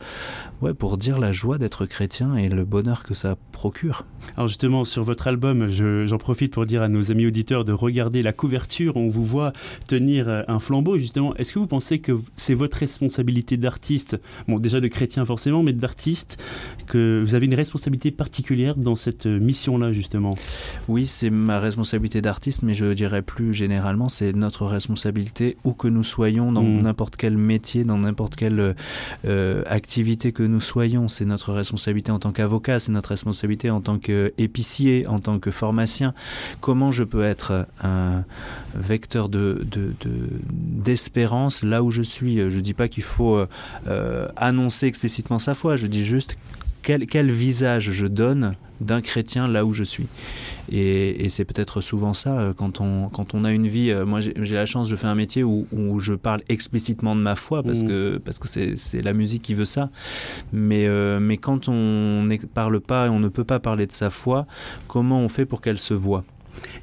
ouais, 0.61 0.73
pour 0.73 0.97
dire 0.97 1.19
la 1.19 1.31
joie 1.31 1.57
d'être 1.57 1.85
chrétien 1.85 2.35
et 2.35 2.49
le 2.49 2.65
bonheur 2.65 3.03
que 3.03 3.13
ça 3.13 3.35
procure. 3.51 4.05
Alors 4.35 4.47
justement, 4.47 4.83
sur 4.85 5.03
votre 5.03 5.27
album, 5.27 5.67
j'en 5.67 6.17
profite 6.17 6.53
pour 6.53 6.65
dire 6.65 6.81
à 6.81 6.87
nos 6.87 7.11
amis 7.11 7.25
auditeurs 7.25 7.65
de 7.65 7.73
regarder 7.73 8.21
la 8.21 8.33
couverture. 8.33 8.97
On 8.97 9.07
vous 9.07 9.23
voit 9.23 9.53
tenir 9.87 10.27
euh, 10.27 10.43
un 10.47 10.59
flambeau. 10.59 10.97
Justement, 10.97 11.35
est-ce 11.35 11.53
que 11.53 11.59
vous 11.59 11.67
pensez 11.67 11.99
que 11.99 12.13
c'est 12.35 12.53
votre 12.53 12.77
responsabilité 12.77 13.57
d'artiste, 13.57 14.19
bon 14.47 14.59
déjà 14.59 14.79
de 14.79 14.87
chrétien 14.87 15.25
forcément, 15.25 15.63
mais 15.63 15.73
d'artiste, 15.73 16.41
que 16.87 17.21
vous 17.23 17.35
avez 17.35 17.45
une 17.45 17.55
responsabilité 17.55 18.11
particulière 18.11 18.75
dans 18.75 18.95
cette 18.95 19.25
euh, 19.25 19.39
mission-là 19.39 19.91
justement? 19.91 20.35
Oui, 20.87 21.07
c'est 21.07 21.29
ma 21.29 21.59
responsabilité 21.59 22.21
d'artiste, 22.21 22.63
mais 22.63 22.73
je 22.73 22.93
dirais 22.93 23.21
plus 23.21 23.53
généralement, 23.53 24.09
c'est 24.09 24.33
notre 24.33 24.65
responsabilité 24.65 25.57
où 25.63 25.73
que 25.73 25.87
nous 25.87 26.03
soyons 26.03 26.51
dans 26.51 26.63
hmm. 26.63 26.83
n'importe 26.83 27.17
quel 27.17 27.37
métier, 27.37 27.83
dans 27.83 27.97
n'importe 27.97 28.35
quelle 28.35 28.75
activité 29.71 30.33
que 30.33 30.43
nous 30.43 30.59
soyons, 30.59 31.07
c'est 31.07 31.25
notre 31.25 31.53
responsabilité 31.53 32.11
en 32.11 32.19
tant 32.19 32.31
qu'avocat, 32.31 32.79
c'est 32.79 32.91
notre 32.91 33.09
responsabilité 33.09 33.69
en 33.69 33.79
tant 33.79 33.97
qu'épicier, 33.97 35.07
en 35.07 35.19
tant 35.19 35.39
que 35.39 35.49
pharmacien. 35.49 36.13
Comment 36.59 36.91
je 36.91 37.03
peux 37.03 37.23
être 37.23 37.65
un 37.81 38.23
vecteur 38.75 39.29
de, 39.29 39.65
d'espérance 40.51 41.63
là 41.63 41.83
où 41.83 41.89
je 41.89 42.01
suis? 42.01 42.37
Je 42.37 42.55
ne 42.55 42.61
dis 42.61 42.73
pas 42.73 42.89
qu'il 42.89 43.03
faut 43.03 43.45
euh, 43.87 44.27
annoncer 44.35 44.87
explicitement 44.87 45.39
sa 45.39 45.55
foi, 45.55 45.77
je 45.77 45.87
dis 45.87 46.03
juste 46.03 46.37
quel, 46.81 47.05
quel 47.07 47.31
visage 47.31 47.91
je 47.91 48.05
donne 48.07 48.55
d'un 48.81 49.01
chrétien 49.01 49.47
là 49.47 49.63
où 49.63 49.73
je 49.73 49.83
suis. 49.83 50.07
Et, 50.71 51.29
c'est 51.29 51.45
peut-être 51.45 51.81
souvent 51.81 52.13
ça, 52.13 52.39
euh, 52.39 52.53
quand 52.53 52.81
on, 52.81 53.09
quand 53.09 53.33
on 53.33 53.45
a 53.45 53.51
une 53.51 53.67
vie, 53.67 53.91
euh, 53.91 54.05
moi 54.05 54.19
j'ai 54.21 54.55
la 54.55 54.65
chance, 54.65 54.89
je 54.89 54.95
fais 54.95 55.07
un 55.07 55.15
métier 55.15 55.43
où, 55.43 55.67
où, 55.71 55.99
je 55.99 56.13
parle 56.13 56.41
explicitement 56.49 57.15
de 57.15 57.21
ma 57.21 57.35
foi, 57.35 57.63
parce 57.63 57.83
mmh. 57.83 57.87
que 57.87 58.17
parce 58.17 58.39
que 58.39 58.47
c'est 58.47 59.01
la 59.01 59.13
musique 59.13 59.43
qui 59.43 59.53
veut 59.53 59.65
ça. 59.65 59.89
Mais, 60.51 60.87
euh, 60.87 61.19
mais 61.19 61.37
quand 61.37 61.69
on 61.69 62.23
ne 62.23 62.37
parle 62.37 62.81
pas 62.81 63.05
et 63.05 63.09
on 63.09 63.19
ne 63.19 63.29
peut 63.29 63.43
pas 63.43 63.59
parler 63.59 63.85
de 63.85 63.91
sa 63.91 64.09
foi, 64.09 64.47
comment 64.87 65.19
on 65.19 65.29
fait 65.29 65.45
pour 65.45 65.61
qu'elle 65.61 65.79
se 65.79 65.93
voit 65.93 66.23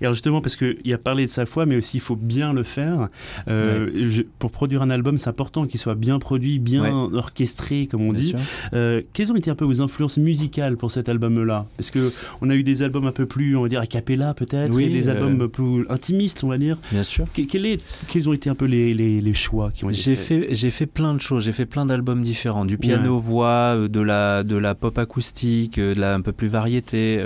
et 0.00 0.04
alors 0.04 0.14
justement, 0.14 0.40
parce 0.40 0.56
qu'il 0.56 0.92
a 0.92 0.98
parlé 0.98 1.24
de 1.24 1.30
sa 1.30 1.46
foi, 1.46 1.66
mais 1.66 1.76
aussi 1.76 1.96
il 1.96 2.00
faut 2.00 2.16
bien 2.16 2.52
le 2.52 2.62
faire. 2.62 3.08
Euh, 3.48 4.22
pour 4.38 4.50
produire 4.50 4.82
un 4.82 4.90
album, 4.90 5.18
c'est 5.18 5.28
important 5.28 5.66
qu'il 5.66 5.80
soit 5.80 5.94
bien 5.94 6.18
produit, 6.18 6.58
bien 6.58 7.08
orchestré, 7.12 7.86
comme 7.90 8.02
on 8.02 8.12
dit. 8.12 8.34
Euh, 8.72 9.02
quelles 9.12 9.32
ont 9.32 9.36
été 9.36 9.50
un 9.50 9.54
peu 9.54 9.64
vos 9.64 9.80
influences 9.80 10.18
musicales 10.18 10.76
pour 10.76 10.90
cet 10.90 11.08
album-là? 11.08 11.66
Parce 11.76 11.90
que 11.90 12.12
on 12.40 12.50
a 12.50 12.54
eu 12.54 12.62
des 12.62 12.82
albums 12.82 13.06
un 13.06 13.12
peu 13.12 13.26
plus, 13.26 13.56
on 13.56 13.62
va 13.62 13.68
dire, 13.68 13.80
a 13.80 13.86
cappella 13.86 14.34
peut-être, 14.34 14.78
et 14.78 14.88
des 14.88 15.08
euh, 15.08 15.12
albums 15.12 15.48
plus 15.48 15.86
intimistes, 15.88 16.44
on 16.44 16.48
va 16.48 16.58
dire. 16.58 16.78
Bien 16.92 17.02
sûr. 17.02 17.26
est, 17.36 17.80
quels 18.08 18.28
ont 18.28 18.32
été 18.32 18.50
un 18.50 18.54
peu 18.54 18.66
les, 18.66 18.94
les, 18.94 19.34
choix 19.34 19.70
qui 19.72 19.84
ont 19.84 19.90
été 19.90 20.00
J'ai 20.00 20.16
fait, 20.16 20.48
j'ai 20.52 20.70
fait 20.70 20.86
plein 20.86 21.14
de 21.14 21.20
choses. 21.20 21.44
J'ai 21.44 21.52
fait 21.52 21.66
plein 21.66 21.86
d'albums 21.86 22.22
différents, 22.22 22.64
du 22.64 22.78
piano-voix, 22.78 23.88
de 23.88 24.00
la, 24.00 24.42
de 24.42 24.56
la 24.56 24.74
pop 24.74 24.96
acoustique, 24.98 25.78
de 25.78 25.98
la 25.98 26.14
un 26.14 26.20
peu 26.20 26.32
plus 26.32 26.48
variété. 26.48 27.22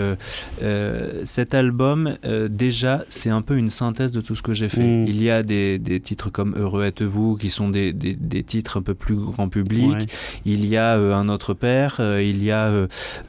cet 1.24 1.54
album 1.54 2.16
euh, 2.32 2.48
déjà, 2.48 3.04
c'est 3.08 3.30
un 3.30 3.42
peu 3.42 3.56
une 3.56 3.70
synthèse 3.70 4.12
de 4.12 4.20
tout 4.20 4.34
ce 4.34 4.42
que 4.42 4.52
j'ai 4.52 4.68
fait. 4.68 4.82
Mm. 4.82 5.06
Il 5.06 5.22
y 5.22 5.30
a 5.30 5.42
des, 5.42 6.00
titres 6.02 6.30
comme 6.30 6.54
Heureux 6.56 6.84
êtes-vous, 6.84 7.36
qui 7.36 7.50
sont 7.50 7.68
des, 7.68 7.94
titres 8.46 8.78
un 8.78 8.82
peu 8.82 8.94
plus 8.94 9.16
grand 9.16 9.48
public. 9.48 10.08
Il 10.44 10.66
y 10.66 10.76
a 10.76 10.96
euh, 10.96 11.14
Un 11.14 11.28
autre 11.28 11.54
père. 11.54 11.96
Euh, 12.00 12.22
il 12.22 12.42
y 12.42 12.50
a 12.50 12.72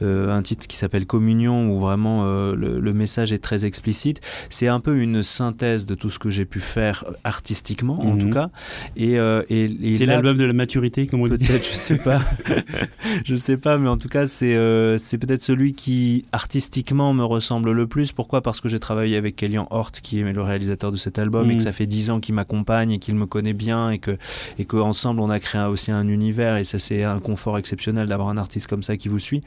un 0.02 0.42
titre 0.42 0.66
qui 0.66 0.76
s'appelle 0.76 1.06
Communion, 1.06 1.70
où 1.70 1.78
vraiment 1.78 2.24
le, 2.24 2.92
message 2.94 3.32
est 3.32 3.38
très 3.38 3.64
explicite. 3.64 4.20
C'est 4.50 4.68
un 4.68 4.80
peu 4.80 4.98
une 4.98 5.22
synthèse 5.22 5.86
de 5.86 5.94
tout 5.94 6.10
ce 6.10 6.18
que 6.18 6.30
j'ai 6.30 6.44
pu 6.44 6.60
faire 6.60 7.04
artistiquement, 7.24 8.00
en 8.00 8.16
tout 8.16 8.28
mm-hmm. 8.28 8.32
cas. 8.32 8.50
Et, 8.96 9.94
c'est 9.96 10.06
l'album 10.06 10.36
de 10.36 10.44
la 10.44 10.52
maturité, 10.52 11.06
comme 11.06 11.20
on 11.20 11.28
dit. 11.28 11.38
Peut-être, 11.38 11.66
je 11.66 11.74
sais 11.74 11.98
pas. 11.98 12.22
je 13.24 13.34
sais 13.34 13.56
pas, 13.56 13.78
mais 13.78 13.88
en 13.88 13.96
tout 13.96 14.08
cas, 14.08 14.26
c'est 14.26 14.54
c'est 14.98 15.18
peut-être 15.18 15.42
celui 15.42 15.72
qui 15.72 16.24
artistiquement 16.32 17.12
me 17.12 17.24
ressemble 17.24 17.72
le 17.72 17.86
plus. 17.86 18.12
Pourquoi? 18.12 18.40
Parce 18.40 18.60
que 18.60 18.68
j'ai 18.68 18.78
travaillé 18.78 18.93
avec 18.98 19.36
Kellyan 19.36 19.66
Hort, 19.70 19.90
qui 19.90 20.20
est 20.20 20.32
le 20.32 20.42
réalisateur 20.42 20.92
de 20.92 20.96
cet 20.96 21.18
album, 21.18 21.50
et 21.50 21.56
que 21.56 21.62
mm. 21.62 21.66
ça 21.66 21.72
fait 21.72 21.86
dix 21.86 22.10
ans 22.10 22.20
qu'il 22.20 22.34
m'accompagne 22.34 22.92
et 22.92 22.98
qu'il 22.98 23.14
me 23.14 23.26
connaît 23.26 23.52
bien, 23.52 23.90
et 23.90 23.98
que 23.98 24.16
et 24.58 24.64
qu'ensemble 24.64 25.20
on 25.20 25.30
a 25.30 25.40
créé 25.40 25.62
aussi 25.62 25.90
un 25.90 26.08
univers, 26.08 26.56
et 26.56 26.64
ça 26.64 26.78
c'est 26.78 27.04
un 27.04 27.20
confort 27.20 27.58
exceptionnel 27.58 28.08
d'avoir 28.08 28.28
un 28.28 28.36
artiste 28.36 28.66
comme 28.66 28.82
ça 28.82 28.96
qui 28.96 29.08
vous 29.08 29.18
suit. 29.18 29.42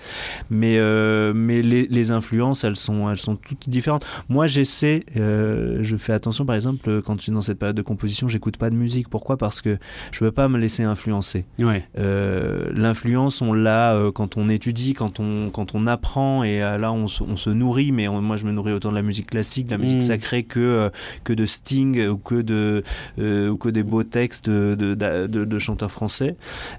Mais 0.49 0.77
euh, 0.77 1.33
mais 1.35 1.61
les, 1.61 2.11
influences, 2.11 2.63
elles 2.63 2.75
sont 2.75 3.09
elles 3.09 3.17
sont 3.17 3.35
toutes 3.35 3.67
différentes. 3.69 4.05
Moi, 4.29 4.47
j'essaie, 4.47 5.03
euh, 5.17 5.79
je 5.81 5.97
fais 5.97 6.13
attention, 6.13 6.45
par 6.45 6.55
exemple, 6.55 7.01
quand 7.01 7.17
je 7.17 7.23
suis 7.23 7.31
dans 7.31 7.41
cette 7.41 7.59
période 7.59 7.75
de 7.75 7.81
composition, 7.81 8.27
j'écoute 8.27 8.57
pas 8.57 8.69
de 8.69 8.75
musique. 8.75 9.09
Pourquoi? 9.09 9.37
Parce 9.37 9.61
que 9.61 9.77
je 10.11 10.23
veux 10.23 10.31
pas 10.31 10.47
me 10.47 10.57
laisser 10.57 10.83
influencer. 10.83 11.45
Ouais. 11.59 11.83
Euh, 11.97 12.69
l'influence, 12.73 13.41
on 13.41 13.53
l'a 13.53 13.97
quand 14.13 14.37
on 14.37 14.47
étudie, 14.49 14.93
quand 14.93 15.19
on 15.19 15.49
quand 15.49 15.75
on 15.75 15.87
apprend, 15.87 16.43
et 16.43 16.59
là 16.59 16.91
on, 16.91 17.05
on 17.05 17.37
se 17.37 17.49
nourrit. 17.49 17.91
Mais 17.91 18.07
moi, 18.07 18.37
je 18.37 18.45
me 18.45 18.51
nourris 18.51 18.73
autant 18.73 18.89
de 18.89 18.95
la 18.95 19.01
musique 19.01 19.27
classique, 19.37 19.67
de 19.67 19.71
la 19.71 19.77
musique 19.77 20.01
mm. 20.01 20.07
sacrée 20.07 20.43
que, 20.43 20.89
que 21.23 21.33
de 21.33 21.45
Sting 21.45 22.07
ou 22.07 22.17
que, 22.17 22.41
de, 22.41 22.83
ou 23.17 23.57
que 23.57 23.69
des 23.69 23.83
beaux 23.83 24.03
textes 24.03 24.49
de, 24.49 24.75
de, 24.95 25.27
de 25.27 25.59
chanteurs 25.59 25.91
français. 25.91 26.35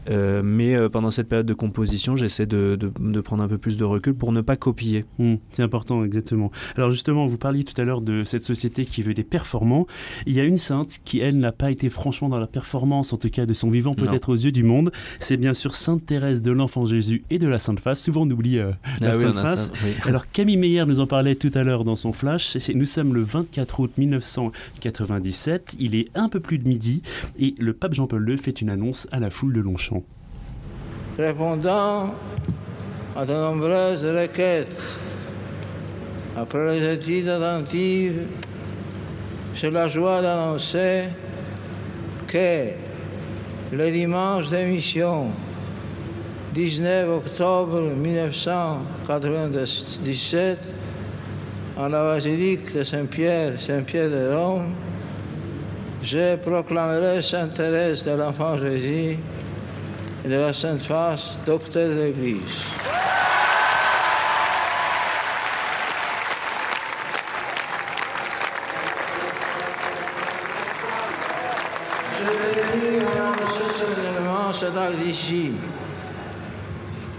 mais 0.08 0.76
pendant 0.88 1.10
cette 1.10 1.28
période 1.28 1.46
de 1.46 1.54
composition, 1.54 2.16
j'essaie 2.16 2.46
de, 2.46 2.76
de, 2.76 3.20
prendre 3.20 3.42
un 3.42 3.48
peu 3.48 3.58
plus 3.58 3.76
de 3.76 3.84
recul 3.84 4.14
pour 4.14 4.32
ne 4.32 4.40
pas 4.40 4.56
copier. 4.56 5.04
Mm. 5.18 5.34
c'est 5.52 5.62
important, 5.62 6.04
exactement. 6.04 6.50
Alors 6.76 6.90
justement, 6.90 7.26
vous 7.26 7.38
parliez 7.38 7.64
tout 7.64 7.78
à 7.80 7.84
l'heure 7.84 8.00
de 8.00 8.24
cette 8.24 8.42
société 8.42 8.86
qui 8.86 9.02
veut 9.02 9.14
des 9.14 9.24
performants. 9.24 9.86
Il 10.26 10.34
y 10.34 10.40
a 10.40 10.44
une 10.44 10.56
sainte 10.56 10.98
qui, 11.04 11.20
elle, 11.20 11.38
n'a 11.38 11.52
pas 11.52 11.70
été 11.70 11.90
franchement 11.90 12.28
dans 12.28 12.40
la 12.40 12.46
performance, 12.46 13.12
en 13.12 13.16
tout 13.16 13.30
cas 13.30 13.46
de 13.46 13.52
son 13.52 13.70
vivant, 13.70 13.94
peut-être 13.94 14.30
aux 14.30 14.36
yeux 14.36 14.52
du 14.52 14.62
monde. 14.62 14.90
C'est 15.20 15.36
bien 15.36 15.54
sûr 15.54 15.74
Sainte 15.74 16.04
Thérèse 16.04 16.42
de 16.42 16.50
l'Enfant 16.50 16.84
Jésus 16.84 17.24
et 17.30 17.38
de 17.38 17.48
la 17.48 17.58
Sainte 17.58 17.80
Face. 17.80 18.02
Souvent 18.02 18.22
on 18.22 18.30
oublie 18.30 18.58
euh, 18.58 18.72
la 19.00 19.10
ah 19.10 19.14
Sainte 19.14 19.34
Face. 19.34 19.72
Alors 20.04 20.30
Camille 20.30 20.56
Meyer 20.56 20.84
nous 20.86 21.00
en 21.00 21.06
parlait 21.06 21.34
tout 21.34 21.50
à 21.54 21.62
l'heure 21.62 21.84
dans 21.84 21.96
son 21.96 22.12
flash. 22.12 22.47
Nous 22.74 22.86
sommes 22.86 23.14
le 23.14 23.22
24 23.22 23.80
août 23.80 23.92
1997. 23.98 25.76
Il 25.78 25.94
est 25.94 26.08
un 26.14 26.28
peu 26.28 26.40
plus 26.40 26.58
de 26.58 26.68
midi 26.68 27.02
et 27.38 27.54
le 27.58 27.72
pape 27.72 27.94
Jean-Paul 27.94 28.28
II 28.28 28.38
fait 28.38 28.60
une 28.60 28.70
annonce 28.70 29.08
à 29.12 29.18
la 29.18 29.30
foule 29.30 29.52
de 29.52 29.60
Longchamp. 29.60 30.04
Répondant 31.18 32.14
à 33.16 33.26
de 33.26 33.32
nombreuses 33.32 34.04
requêtes, 34.04 34.98
après 36.36 36.78
les 36.78 36.94
études 36.94 37.28
attentives, 37.28 38.26
j'ai 39.56 39.70
la 39.70 39.88
joie 39.88 40.22
d'annoncer 40.22 41.04
que 42.28 42.68
le 43.72 43.90
dimanche 43.90 44.48
d'émission 44.48 45.32
19 46.54 47.10
octobre 47.10 47.82
1997 47.82 50.58
en 51.78 51.88
la 51.88 52.02
basilique 52.02 52.74
de 52.74 52.82
Saint-Pierre, 52.82 53.60
Saint-Pierre 53.60 54.10
de 54.10 54.34
Rome, 54.34 54.74
je 56.02 56.36
proclamerai 56.36 57.22
Sainte 57.22 57.54
Thérèse 57.54 58.04
de 58.04 58.12
l'Enfant 58.12 58.58
Jésus 58.58 59.16
et 60.24 60.28
de 60.28 60.34
la 60.34 60.52
Sainte 60.52 60.82
Face, 60.82 61.38
docteur 61.46 61.88
de 61.88 61.94
l'Église. 61.94 62.68
d'ici, 75.04 75.52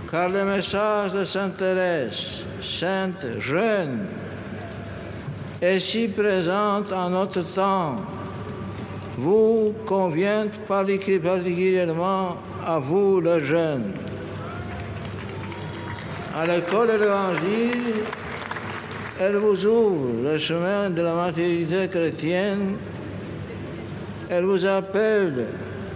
car 0.09 0.29
le 0.29 0.43
message 0.43 1.13
de 1.13 1.23
Sainte 1.23 1.57
Thérèse, 1.57 2.45
sainte 2.61 3.39
jeune, 3.39 4.07
est 5.61 5.79
si 5.79 6.07
présent 6.07 6.83
en 6.91 7.09
notre 7.09 7.41
temps, 7.41 7.97
vous 9.17 9.73
convient 9.85 10.47
particulièrement 10.67 12.37
à 12.65 12.79
vous, 12.79 13.19
le 13.19 13.39
jeune. 13.39 13.91
À 16.35 16.45
l'école 16.45 16.87
de 16.87 16.93
l'Évangile, 16.93 17.93
elle 19.19 19.35
vous 19.35 19.65
ouvre 19.65 20.23
le 20.23 20.37
chemin 20.37 20.89
de 20.89 21.01
la 21.01 21.13
maturité 21.13 21.89
chrétienne, 21.89 22.77
elle 24.29 24.45
vous 24.45 24.65
appelle 24.65 25.47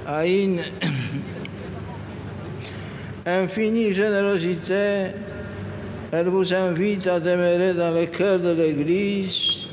à 0.05 0.27
une 0.27 0.59
infinie 3.25 3.93
générosité, 3.93 5.11
elle 6.13 6.27
vous 6.27 6.53
invite 6.53 7.07
à 7.07 7.19
demeurer 7.19 7.73
dans 7.73 7.91
le 7.91 8.05
cœur 8.05 8.39
de 8.39 8.51
l'Église, 8.51 9.67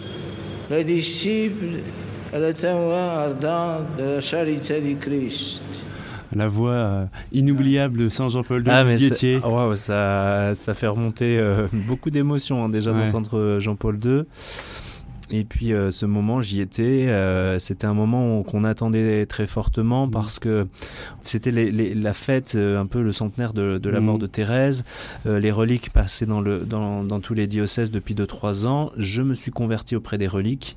les 0.71 0.85
disciples 0.85 1.81
et 2.33 2.39
les 2.39 2.55
témoins 2.55 3.09
ardents 3.09 3.85
de 3.99 4.05
la 4.05 4.21
charité 4.23 4.81
du 4.81 4.97
Christ. 4.97 5.63
La 6.35 6.49
voix 6.49 6.71
euh, 6.71 7.05
inoubliable 7.33 7.99
de 7.99 8.09
Saint 8.09 8.31
Jean-Paul 8.31 8.63
II, 8.63 8.71
ah, 8.73 8.85
vous 8.85 9.77
ça, 9.77 10.55
ça 10.55 10.75
fait 10.75 10.87
remonter 10.87 11.39
euh, 11.39 11.67
beaucoup 11.73 12.09
d'émotions 12.09 12.65
hein, 12.65 12.69
déjà 12.71 12.93
d'entendre 12.93 13.37
euh, 13.37 13.61
Jean-Paul 13.61 13.99
II. 14.03 14.23
Et 15.31 15.45
puis 15.45 15.73
euh, 15.73 15.91
ce 15.91 16.07
moment, 16.07 16.41
j'y 16.41 16.61
étais. 16.61 17.07
Euh, 17.09 17.59
c'était 17.59 17.87
un 17.87 17.95
moment 17.95 18.43
qu'on 18.43 18.65
attendait 18.65 19.27
très 19.27 19.47
fortement 19.47 20.07
mmh. 20.07 20.11
parce 20.11 20.39
que 20.39 20.67
c'était 21.23 21.51
la 21.51 22.13
fête, 22.13 22.53
euh, 22.57 22.81
un 22.81 22.87
peu 22.87 23.03
le 23.03 23.13
centenaire 23.13 23.53
de, 23.53 23.81
la 23.89 24.01
mort 24.01 24.17
mmh. 24.17 24.21
de 24.21 24.27
Thérèse. 24.27 24.85
les 25.25 25.51
reliques 25.51 25.91
passaient 25.91 26.27
dans, 26.27 26.41
le, 26.41 26.61
dans, 26.61 27.05
dans 27.05 27.21
tous 27.21 27.35
les 27.35 27.47
diocèses 27.47 27.91
depuis 27.91 28.15
2-3 28.15 28.67
ans. 28.67 28.91
Je 28.97 29.23
me 29.23 29.35
suis 29.35 29.51
converti 29.51 29.97
auprès 29.97 30.19
des 30.19 30.29
reliques. 30.29 30.77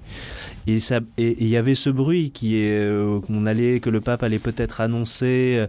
Et 0.68 0.80
il 1.18 1.48
y 1.48 1.58
avait 1.58 1.76
ce 1.76 1.90
bruit 1.90 2.32
qui 2.32 2.58
est 2.58 2.84
qu'on 3.28 3.46
allait, 3.46 3.80
que 3.80 3.90
le 3.90 4.02
pape 4.02 4.24
allait 4.24 4.40
peut-être 4.40 4.82
annoncer. 4.82 5.68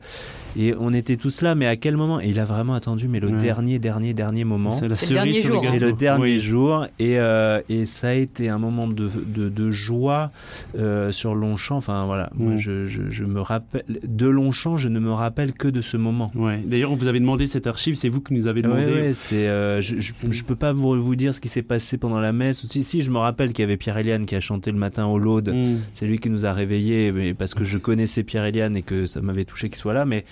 Et 0.56 0.74
on 0.78 0.92
était 0.92 1.16
tous 1.16 1.40
là, 1.40 1.54
mais 1.54 1.66
à 1.66 1.76
quel 1.76 1.96
moment? 1.96 2.20
Et 2.20 2.28
il 2.28 2.38
a 2.38 2.44
vraiment 2.44 2.74
attendu, 2.74 3.08
mais 3.08 3.18
le 3.18 3.32
dernier, 3.32 3.78
dernier, 3.78 4.14
dernier 4.14 4.44
moment. 4.44 4.70
C'est 4.70 4.88
la 4.88 4.94
cerise 4.94 5.40
sur 5.40 5.62
le 5.62 5.74
Et 5.74 5.78
le 5.78 5.92
dernier 5.92 6.38
jour. 6.38 6.86
Et, 6.98 7.18
euh, 7.18 7.60
et, 7.68 7.86
ça 7.86 8.08
a 8.08 8.12
été 8.12 8.48
un 8.48 8.58
moment 8.58 8.73
de, 8.86 9.08
de, 9.08 9.48
de 9.48 9.70
joie 9.70 10.30
euh, 10.76 11.12
sur 11.12 11.34
Longchamp. 11.34 11.76
Enfin 11.76 12.04
voilà, 12.06 12.30
moi 12.34 12.56
je, 12.56 12.86
je, 12.86 13.10
je, 13.10 13.24
me 13.24 13.40
rappelle 13.40 13.84
de 13.86 14.26
Longchamp, 14.26 14.76
je 14.76 14.88
ne 14.88 14.98
me 15.00 15.12
rappelle 15.12 15.52
que 15.52 15.68
de 15.68 15.80
ce 15.80 15.96
moment. 15.96 16.30
Ouais. 16.34 16.62
D'ailleurs, 16.64 16.92
on 16.92 16.96
vous 16.96 17.08
avait 17.08 17.20
demandé 17.20 17.46
cette 17.46 17.66
archive, 17.66 17.94
c'est 17.94 18.08
vous 18.08 18.20
qui 18.20 18.34
nous 18.34 18.46
avez 18.46 18.62
demandé. 18.62 18.92
Ouais, 18.92 19.12
c'est. 19.12 19.48
Euh, 19.48 19.80
je, 19.80 19.96
je, 19.98 20.44
peux 20.44 20.56
pas 20.56 20.72
vous, 20.72 21.02
vous 21.02 21.16
dire 21.16 21.34
ce 21.34 21.40
qui 21.40 21.48
s'est 21.48 21.62
passé 21.62 21.98
pendant 21.98 22.20
la 22.20 22.32
messe. 22.32 22.66
Si, 22.66 22.84
si, 22.84 23.02
je 23.02 23.10
me 23.10 23.18
rappelle 23.18 23.52
qu'il 23.52 23.62
y 23.62 23.66
avait 23.66 23.76
Pierre 23.76 23.98
Eliane 23.98 24.26
qui 24.26 24.34
a 24.34 24.40
chanté 24.40 24.70
le 24.70 24.78
matin 24.78 25.06
au 25.06 25.18
Laude. 25.18 25.50
Mm. 25.54 25.78
C'est 25.92 26.06
lui 26.06 26.18
qui 26.18 26.30
nous 26.30 26.46
a 26.46 26.52
réveillés, 26.52 27.34
parce 27.34 27.54
que 27.54 27.64
je 27.64 27.78
connaissais 27.78 28.22
Pierre 28.22 28.44
Eliane 28.44 28.76
et 28.76 28.82
que 28.82 29.06
ça 29.06 29.20
m'avait 29.20 29.44
touché 29.44 29.68
qu'il 29.68 29.76
soit 29.76 29.94
là, 29.94 30.04
mais 30.04 30.24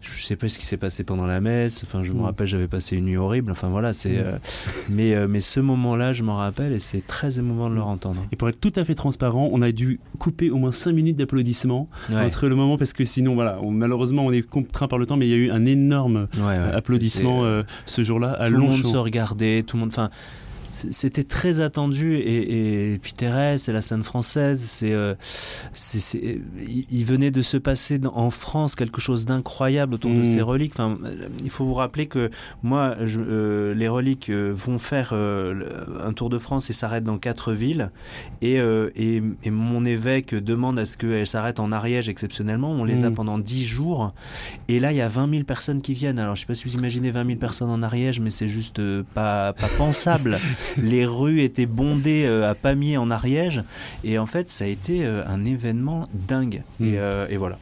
je 0.00 0.24
sais 0.24 0.36
pas 0.36 0.48
ce 0.48 0.58
qui 0.58 0.66
s'est 0.66 0.76
passé 0.76 1.04
pendant 1.04 1.26
la 1.26 1.40
messe. 1.40 1.84
Enfin, 1.84 2.02
je 2.02 2.12
me 2.12 2.20
mm. 2.20 2.24
rappelle, 2.24 2.46
j'avais 2.46 2.68
passé 2.68 2.96
une 2.96 3.04
nuit 3.06 3.16
horrible. 3.16 3.52
Enfin 3.52 3.68
voilà, 3.68 3.92
c'est. 3.92 4.10
Mm. 4.10 4.24
Euh, 4.24 4.38
mais 4.88 5.14
euh, 5.14 5.26
mais 5.28 5.40
ce 5.40 5.60
moment-là, 5.60 6.12
je 6.12 6.22
m'en 6.22 6.36
rappelle 6.36 6.72
et 6.72 6.78
c'est 6.78 7.06
très 7.06 7.38
émouvant 7.38 7.68
de 7.68 7.74
le 7.74 7.82
entendre. 7.82 8.24
Et 8.32 8.36
pour 8.36 8.48
être 8.48 8.60
tout 8.60 8.72
à 8.76 8.84
fait 8.84 8.94
transparent, 8.94 9.48
on 9.52 9.62
a 9.62 9.72
dû 9.72 10.00
couper 10.18 10.50
au 10.50 10.56
moins 10.56 10.72
5 10.72 10.92
minutes 10.92 11.16
d'applaudissements 11.16 11.88
entre 12.10 12.48
le 12.48 12.54
moment 12.54 12.78
parce 12.78 12.92
que 12.92 13.04
sinon, 13.04 13.34
voilà, 13.34 13.58
malheureusement, 13.62 14.24
on 14.24 14.32
est 14.32 14.42
contraint 14.42 14.88
par 14.88 14.98
le 14.98 15.06
temps, 15.06 15.16
mais 15.16 15.26
il 15.26 15.30
y 15.30 15.34
a 15.34 15.36
eu 15.36 15.50
un 15.50 15.66
énorme 15.66 16.28
applaudissement 16.72 17.44
euh, 17.44 17.62
ce 17.86 18.02
jour-là 18.02 18.32
à 18.32 18.46
Tout 18.46 18.52
le 18.54 18.58
monde 18.60 18.84
se 18.84 18.96
regardait, 18.96 19.62
tout 19.62 19.76
le 19.76 19.80
monde. 19.80 19.90
Enfin 19.92 20.10
c'était 20.90 21.22
très 21.22 21.60
attendu 21.60 22.16
et, 22.16 22.98
puis 23.00 23.12
Thérèse 23.12 23.62
c'est 23.62 23.72
la 23.72 23.82
scène 23.82 24.04
française 24.04 24.60
c'est 24.62 24.92
euh, 24.92 25.14
il 26.90 27.04
venait 27.04 27.30
de 27.30 27.42
se 27.42 27.56
passer 27.56 28.00
en 28.12 28.30
France 28.30 28.74
quelque 28.74 29.00
chose 29.00 29.26
d'incroyable 29.26 29.94
autour 29.94 30.10
de 30.10 30.20
mmh. 30.20 30.24
ces 30.24 30.40
reliques. 30.40 30.72
Enfin 30.74 30.98
il 31.42 31.50
faut 31.50 31.64
vous 31.64 31.74
rappeler 31.74 32.06
que 32.06 32.30
moi 32.62 32.96
je, 33.04 33.20
euh, 33.20 33.74
les 33.74 33.88
reliques 33.88 34.30
euh, 34.30 34.52
vont 34.54 34.78
faire 34.78 35.12
un 35.12 36.12
tour 36.12 36.30
de 36.30 36.38
France 36.38 36.70
et 36.70 36.72
s'arrêtent 36.72 37.04
dans 37.04 37.18
quatre 37.18 37.52
villes. 37.52 37.90
Et, 38.42 38.56
et, 38.56 39.50
mon 39.50 39.84
évêque 39.84 40.34
demande 40.34 40.78
à 40.78 40.84
ce 40.84 40.96
qu'elles 40.96 41.26
s'arrêtent 41.26 41.60
en 41.60 41.72
Ariège 41.72 42.08
exceptionnellement. 42.08 42.70
On 42.70 42.84
les 42.84 43.04
a 43.04 43.10
mmh. 43.10 43.14
pendant 43.14 43.38
dix 43.38 43.64
jours. 43.64 44.12
Et 44.68 44.80
là 44.80 44.92
il 44.92 44.96
y 44.96 45.00
a 45.00 45.08
20 45.08 45.30
000 45.30 45.44
personnes 45.44 45.82
qui 45.82 45.94
viennent. 45.94 46.18
Alors 46.18 46.36
je 46.36 46.42
sais 46.42 46.46
pas 46.46 46.54
si 46.54 46.68
vous 46.68 46.74
imaginez 46.74 47.10
20 47.10 47.26
000 47.26 47.38
personnes 47.38 47.70
en 47.70 47.82
Ariège 47.82 48.20
mais 48.20 48.30
c'est 48.30 48.48
juste 48.48 48.80
pas, 49.14 49.52
pas 49.52 49.68
pensable 49.76 50.38
les 50.78 51.06
rues 51.06 51.42
étaient 51.42 51.66
bondées 51.66 52.24
euh, 52.26 52.50
à 52.50 52.54
Pamiers 52.54 52.96
en 52.96 53.10
Ariège. 53.10 53.62
Et 54.04 54.18
en 54.18 54.26
fait, 54.26 54.48
ça 54.48 54.64
a 54.64 54.68
été 54.68 55.04
euh, 55.04 55.22
un 55.26 55.44
événement 55.44 56.08
dingue. 56.14 56.62
Et, 56.80 56.84
hmm. 56.84 56.94
euh, 56.96 57.36
voilà. 57.38 57.58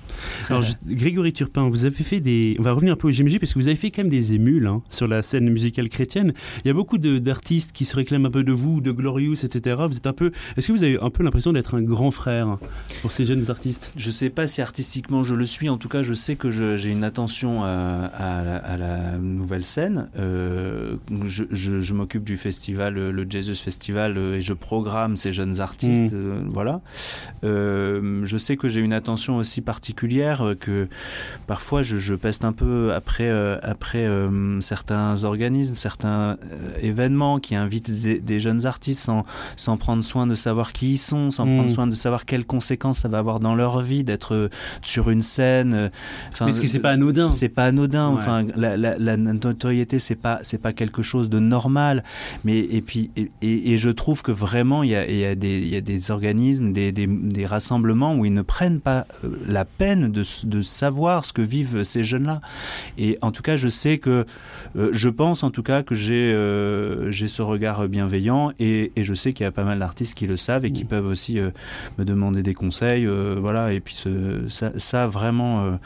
Alors, 0.49 0.64
Grégory 0.87 1.33
Turpin, 1.33 1.68
vous 1.68 1.85
avez 1.85 1.94
fait 1.94 2.21
des. 2.21 2.57
On 2.59 2.62
va 2.62 2.73
revenir 2.73 2.92
un 2.92 2.97
peu 2.97 3.09
au 3.09 3.11
GMJ 3.11 3.38
parce 3.38 3.53
que 3.53 3.59
vous 3.59 3.68
avez 3.68 3.77
fait 3.77 3.90
quand 3.90 4.03
même 4.03 4.11
des 4.11 4.35
émules 4.35 4.66
hein, 4.66 4.83
sur 4.90 5.09
la 5.09 5.23
scène 5.23 5.49
musicale 5.49 5.88
chrétienne. 5.88 6.33
Il 6.64 6.68
y 6.68 6.71
a 6.71 6.75
beaucoup 6.75 6.99
d'artistes 6.99 7.73
qui 7.73 7.85
se 7.85 7.97
réclament 7.97 8.27
un 8.27 8.31
peu 8.31 8.44
de 8.44 8.53
vous, 8.53 8.81
de 8.81 8.92
Glorious, 8.92 9.44
etc. 9.44 9.77
Vous 9.88 9.97
êtes 9.97 10.07
un 10.07 10.12
peu. 10.12 10.33
Est-ce 10.57 10.68
que 10.68 10.73
vous 10.73 10.85
avez 10.85 10.99
un 11.01 11.11
peu 11.11 11.23
l'impression 11.23 11.53
d'être 11.53 11.75
un 11.75 11.83
grand 11.83 12.11
frère 12.11 12.59
pour 13.03 13.12
ces 13.12 13.25
jeunes 13.25 13.51
artistes? 13.51 13.90
Je 13.97 14.11
sais 14.11 14.31
pas 14.31 14.47
si 14.47 14.61
artistiquement 14.61 15.23
je 15.23 15.35
le 15.35 15.44
suis. 15.44 15.68
En 15.68 15.79
tout 15.79 15.88
cas, 15.88 16.03
je 16.03 16.14
sais 16.14 16.37
que 16.37 16.51
j'ai 16.51 16.90
une 16.90 17.05
attention 17.05 17.64
à, 17.64 18.42
la, 18.79 19.18
nouvelle 19.18 19.64
scène. 19.64 20.09
je, 20.16 21.44
je 21.51 21.94
m'occupe 21.94 22.25
du 22.25 22.37
festival 22.37 22.98
le, 22.99 23.27
Jesus 23.29 23.63
Festival 23.63 24.17
euh, 24.17 24.37
et 24.37 24.41
je 24.41 24.53
programme 24.53 25.17
ces 25.17 25.33
jeunes 25.33 25.61
artistes. 25.61 26.13
Mm. 26.13 26.17
Euh, 26.17 26.41
voilà. 26.49 26.81
Euh, 27.45 28.23
je 28.25 28.37
sais 28.37 28.57
que 28.57 28.69
j'ai 28.69 28.81
une 28.81 28.93
attention 28.93 29.37
aussi 29.37 29.61
particulière 29.61 30.55
que 30.61 30.89
parfois 31.47 31.83
je, 31.83 32.15
peste 32.15 32.45
un 32.45 32.53
peu 32.53 32.93
après, 32.95 33.31
après 33.63 34.09
certains 34.61 35.25
organismes, 35.25 35.75
certains 35.75 36.37
événements 36.81 37.39
qui 37.39 37.55
invitent 37.55 37.91
des, 37.91 38.41
jeunes 38.41 38.67
artistes 38.67 39.01
sans, 39.01 39.25
sans, 39.57 39.77
prendre 39.77 40.03
soin 40.03 40.27
de 40.27 40.35
savoir 40.35 40.73
qui 40.73 40.93
ils 40.93 40.99
sont, 40.99 41.31
sans 41.31 41.45
prendre 41.45 41.65
mm. 41.65 41.75
soin 41.75 41.87
de 41.87 41.95
savoir 41.95 42.25
quelles 42.25 42.45
conséquences 42.45 42.99
ça 42.99 43.09
va 43.09 43.19
avoir 43.19 43.41
dans 43.41 43.55
leur 43.55 43.81
vie 43.81 44.05
d'être 44.05 44.51
sur 44.83 45.11
une 45.11 45.23
scène. 45.23 45.91
Enfin, 46.29 46.47
Mais 46.47 46.51
est-ce 46.51 46.61
que 46.61 46.67
c'est 46.67 46.81
pas 46.81 46.91
anodin? 46.91 47.31
C'est 47.31 47.49
pas 47.49 47.67
anodin. 47.67 48.07
Enfin, 48.09 48.45
la, 48.57 48.77
la, 48.77 48.99
la 48.99 49.17
notoriété, 49.17 49.99
c'est 49.99 50.17
pas 50.17 50.41
c'est 50.43 50.59
pas 50.59 50.73
quelque 50.73 51.03
chose 51.03 51.31
de 51.31 51.39
normal. 51.39 52.05
Mais 52.45 52.59
et 52.59 52.83
puis, 52.88 53.11
et, 53.42 53.77
je 53.77 53.90
trouve 53.90 54.22
que 54.22 54.33
vraiment, 54.33 54.83
il 54.83 54.88
y 54.88 54.96
a, 54.96 55.07
y 55.07 55.27
a, 55.27 55.35
des, 55.35 55.61
y 55.61 55.77
a 55.77 55.83
des 55.83 56.11
organismes, 56.11 56.72
des, 56.72 56.90
des, 56.90 57.07
des, 57.07 57.44
rassemblements 57.44 58.14
où 58.14 58.24
ils 58.24 58.33
ne 58.33 58.40
prennent 58.40 58.81
pas 58.81 59.07
euh, 59.24 59.29
la 59.46 59.66
peine 59.66 60.11
de, 60.11 60.24
de 60.44 60.61
savoir 60.62 61.27
ce 61.27 61.35
que 61.35 61.42
vivent 61.42 61.83
ces 61.83 62.03
jeunes-là. 62.03 62.40
Et 62.96 63.18
en 63.20 63.31
tout 63.31 63.42
cas, 63.42 63.57
je 63.57 63.68
sais 63.68 63.98
que, 63.98 64.24
euh, 64.77 64.88
je 64.92 65.11
pense 65.11 65.42
en 65.42 65.51
tout 65.51 65.62
cas 65.62 65.83
que 65.83 65.94
j'ai 65.94 66.33
euh, 66.33 67.11
j'ai 67.11 67.29
ce 67.29 67.42
regard 67.42 67.87
bienveillant 67.88 68.53
et, 68.59 68.90
et 68.96 69.05
je 69.05 69.12
sais 69.12 69.35
qu'il 69.35 69.44
y 69.44 69.46
a 69.46 69.53
pas 69.53 69.64
mal 69.64 69.81
d'artistes 69.81 70.14
qui 70.14 70.27
le 70.27 70.37
savent 70.37 70.64
et 70.64 70.70
qui 70.70 70.87
peuvent 70.87 71.07
aussi 71.07 71.38
me 71.98 72.05
demander 72.07 72.42
des 72.42 72.55
conseils. 72.55 73.07
voilà, 73.37 73.74
et 73.74 73.81
puis 73.81 73.96
ce, 73.96 74.48
ça, 74.48 74.72
ça, 74.79 75.07
vraiment, 75.07 75.79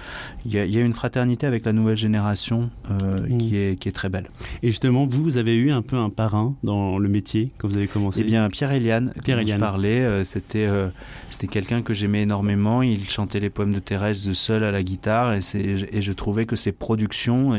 il 0.47 0.53
y, 0.53 0.59
a, 0.59 0.67
y, 0.67 0.79
a, 0.79 0.83
une 0.83 0.93
fraternité 0.93 1.49
avec 1.49 1.65
la 1.67 1.73
nouvelle 1.73 1.97
génération 1.97 2.71
mmh. 2.89 3.39
qui, 3.39 3.57
est, 3.57 3.77
qui 3.81 3.89
est 3.89 3.93
très 3.93 4.09
belle. 4.09 4.29
Et 4.63 4.69
justement, 4.69 5.05
vous 5.05 5.37
avez 5.37 5.57
eu 5.57 5.73
un 5.73 5.83
peu 5.83 5.97
un 5.97 6.11
parrain 6.11 6.55
dans 6.63 6.92
le 6.99 7.09
métier 7.09 7.51
quand 7.59 7.69
vous 7.69 7.77
avez 7.77 7.89
commencé? 7.89 8.21
Eh 8.21 8.25
bien, 8.25 8.49
Pierre 8.49 8.73
Eliane, 8.73 9.13
Pierre 9.23 9.39
Eliane. 9.39 9.59
je 9.59 9.61
parlais, 9.61 10.01
euh, 10.01 10.25
c'était 10.25 10.67
euh, 10.67 10.89
c'était 11.31 11.47
quelqu'un 11.47 11.83
que 11.83 11.95
j'aimais 11.95 12.23
énormément. 12.23 12.83
Il 12.83 13.09
chantait 13.09 13.41
les 13.41 13.51
poèmes 13.51 13.73
de 13.73 13.79
Thérèse 13.79 14.33
seul 14.33 14.65
à 14.65 14.71
la 14.71 14.83
guitare 14.83 15.35
et, 15.35 15.41
et 15.55 16.03
je 16.03 16.13
trouvais 16.13 16.47
que 16.47 16.57
ses 16.57 16.73
productions 16.73 17.59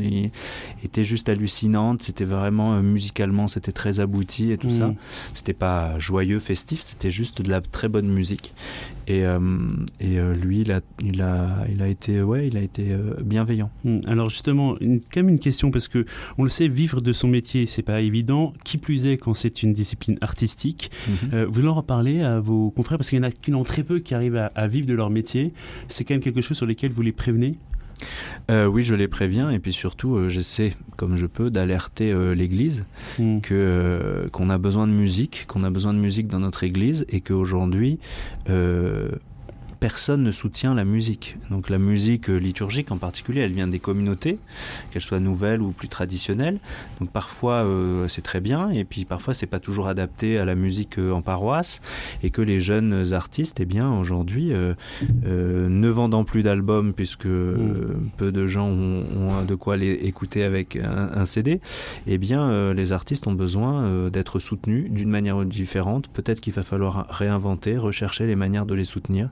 étaient 0.84 1.04
juste 1.04 1.30
hallucinantes. 1.30 2.02
C'était 2.02 2.24
vraiment 2.24 2.74
euh, 2.76 2.82
musicalement, 2.82 3.48
c'était 3.48 3.72
très 3.72 4.00
abouti 4.00 4.52
et 4.52 4.58
tout 4.58 4.70
ça. 4.70 4.88
Mm. 4.88 4.96
C'était 5.34 5.54
pas 5.54 5.98
joyeux, 6.00 6.40
festif, 6.40 6.82
c'était 6.82 7.12
juste 7.12 7.42
de 7.42 7.50
la 7.50 7.62
très 7.62 7.88
bonne 7.88 8.08
musique. 8.08 8.54
Et, 9.08 9.26
euh, 9.26 9.40
et 10.00 10.20
euh, 10.20 10.34
lui, 10.34 10.62
il 10.62 10.72
a, 10.72 10.82
il, 11.02 11.22
a, 11.22 11.66
il 11.70 11.82
a 11.82 11.88
été, 11.88 12.22
ouais, 12.22 12.48
il 12.48 12.58
a 12.58 12.62
été 12.62 12.92
euh, 12.92 13.16
bienveillant. 13.24 13.70
Hmm. 13.84 14.00
Alors 14.08 14.30
justement, 14.30 14.78
une, 14.80 15.02
quand 15.02 15.18
même 15.18 15.30
une 15.30 15.40
question 15.40 15.72
parce 15.72 15.88
que 15.88 16.06
on 16.38 16.44
le 16.44 16.50
sait, 16.50 16.68
vivre 16.68 17.02
de 17.02 17.12
son 17.12 17.28
métier, 17.28 17.66
c'est 17.66 17.82
pas 17.82 18.02
évident. 18.02 18.54
Qui 18.64 18.78
plus 18.78 19.08
est 19.08 19.18
quand 19.18 19.34
c'est 19.34 19.64
une 19.64 19.74
discipline 19.74 20.18
artistique? 20.22 20.92
Mhm. 21.08 21.44
vous 21.44 21.62
leur 21.62 21.84
parlez 21.84 22.22
à 22.22 22.40
vos 22.40 22.72
confrères? 22.72 22.98
Parce 22.98 23.10
qu'il 23.10 23.18
y 23.18 23.22
en 23.22 23.28
a, 23.28 23.32
qui 23.32 23.54
ont 23.54 23.64
très 23.64 23.84
peu 23.84 24.00
qui 24.00 24.14
arrivent 24.16 24.38
à, 24.38 24.52
à 24.56 24.68
vivre 24.68 24.88
de 24.88 24.94
leur 24.94 25.10
métier. 25.10 25.54
C'est 25.88 26.04
quand 26.04 26.14
même 26.14 26.22
quelque 26.22 26.42
chose 26.42 26.58
sur 26.58 26.66
lequel 26.66 26.92
vous 26.92 27.02
les 27.02 27.12
prévenez? 27.12 27.58
Euh, 28.52 28.66
oui, 28.66 28.84
je 28.84 28.96
les 28.96 29.08
préviens 29.08 29.50
et 29.50 29.60
puis 29.60 29.74
surtout, 29.74 30.16
euh, 30.16 30.30
j'essaie, 30.30 30.74
comme 30.98 31.16
je 31.16 31.26
peux, 31.26 31.50
d'alerter 31.50 32.12
euh, 32.12 32.34
l'Église 32.34 32.86
hmm. 33.20 33.40
que 33.42 34.30
qu'on 34.32 34.50
a 34.50 34.58
besoin 34.58 34.88
de 34.88 34.94
musique, 34.94 35.46
qu'on 35.48 35.64
a 35.64 35.70
besoin 35.70 35.94
de 35.94 36.00
musique 36.00 36.28
dans 36.28 36.40
notre 36.40 36.64
Église 36.64 37.06
et 37.10 37.22
qu'aujourd'hui 37.22 38.00
personne 39.84 40.24
ne 40.24 40.32
soutient 40.32 40.74
la 40.74 40.86
musique. 40.86 41.36
Donc 41.52 41.70
la 41.70 41.78
musique 41.78 42.30
euh, 42.30 42.38
liturgique 42.38 42.90
en 42.94 42.98
particulier, 42.98 43.42
elle 43.42 43.52
vient 43.52 43.68
des 43.68 43.80
communautés, 43.80 44.38
qu'elles 44.90 45.02
soient 45.02 45.20
nouvelles 45.20 45.62
ou 45.62 45.72
plus 45.72 45.90
traditionnelles. 45.90 46.60
Donc 47.02 47.10
parfois 47.10 47.66
euh, 47.66 48.08
c'est 48.08 48.22
très 48.22 48.40
bien 48.40 48.70
et 48.70 48.86
puis 48.86 49.04
parfois 49.04 49.34
c'est 49.34 49.46
pas 49.46 49.60
toujours 49.60 49.90
adapté 49.90 50.38
à 50.38 50.46
la 50.46 50.56
musique 50.56 51.00
euh, 51.00 51.12
en 51.12 51.22
paroisse 51.22 51.82
et 52.24 52.30
que 52.30 52.42
les 52.42 52.62
jeunes 52.62 53.12
artistes, 53.12 53.60
eh 53.60 53.66
bien 53.66 53.92
aujourd'hui, 53.92 54.54
ne 55.26 55.90
vendant 55.90 56.24
plus 56.24 56.44
d'albums 56.44 56.94
puisque 56.94 57.26
mm. 57.26 58.10
peu 58.16 58.32
de 58.32 58.48
gens 58.48 58.70
ont, 58.70 59.44
de 59.44 59.56
quoi 59.56 59.76
les 59.76 59.92
écouter 59.92 60.46
avec 60.46 60.78
un, 60.78 61.26
CD, 61.26 61.60
eh 62.08 62.18
bien 62.18 62.74
les 62.74 62.94
artistes 62.94 63.28
ont 63.28 63.34
besoin 63.34 64.10
d'être 64.10 64.40
soutenus 64.40 64.90
d'une 64.90 65.10
manière 65.10 65.44
différente. 65.44 66.08
Peut-être 66.08 66.40
qu'il 66.40 66.54
va 66.54 66.64
falloir 66.64 67.08
réinventer, 67.10 67.78
rechercher 67.78 68.28
les 68.28 68.38
manières 68.38 68.66
de 68.66 68.76
les 68.76 68.86
soutenir. 68.86 69.30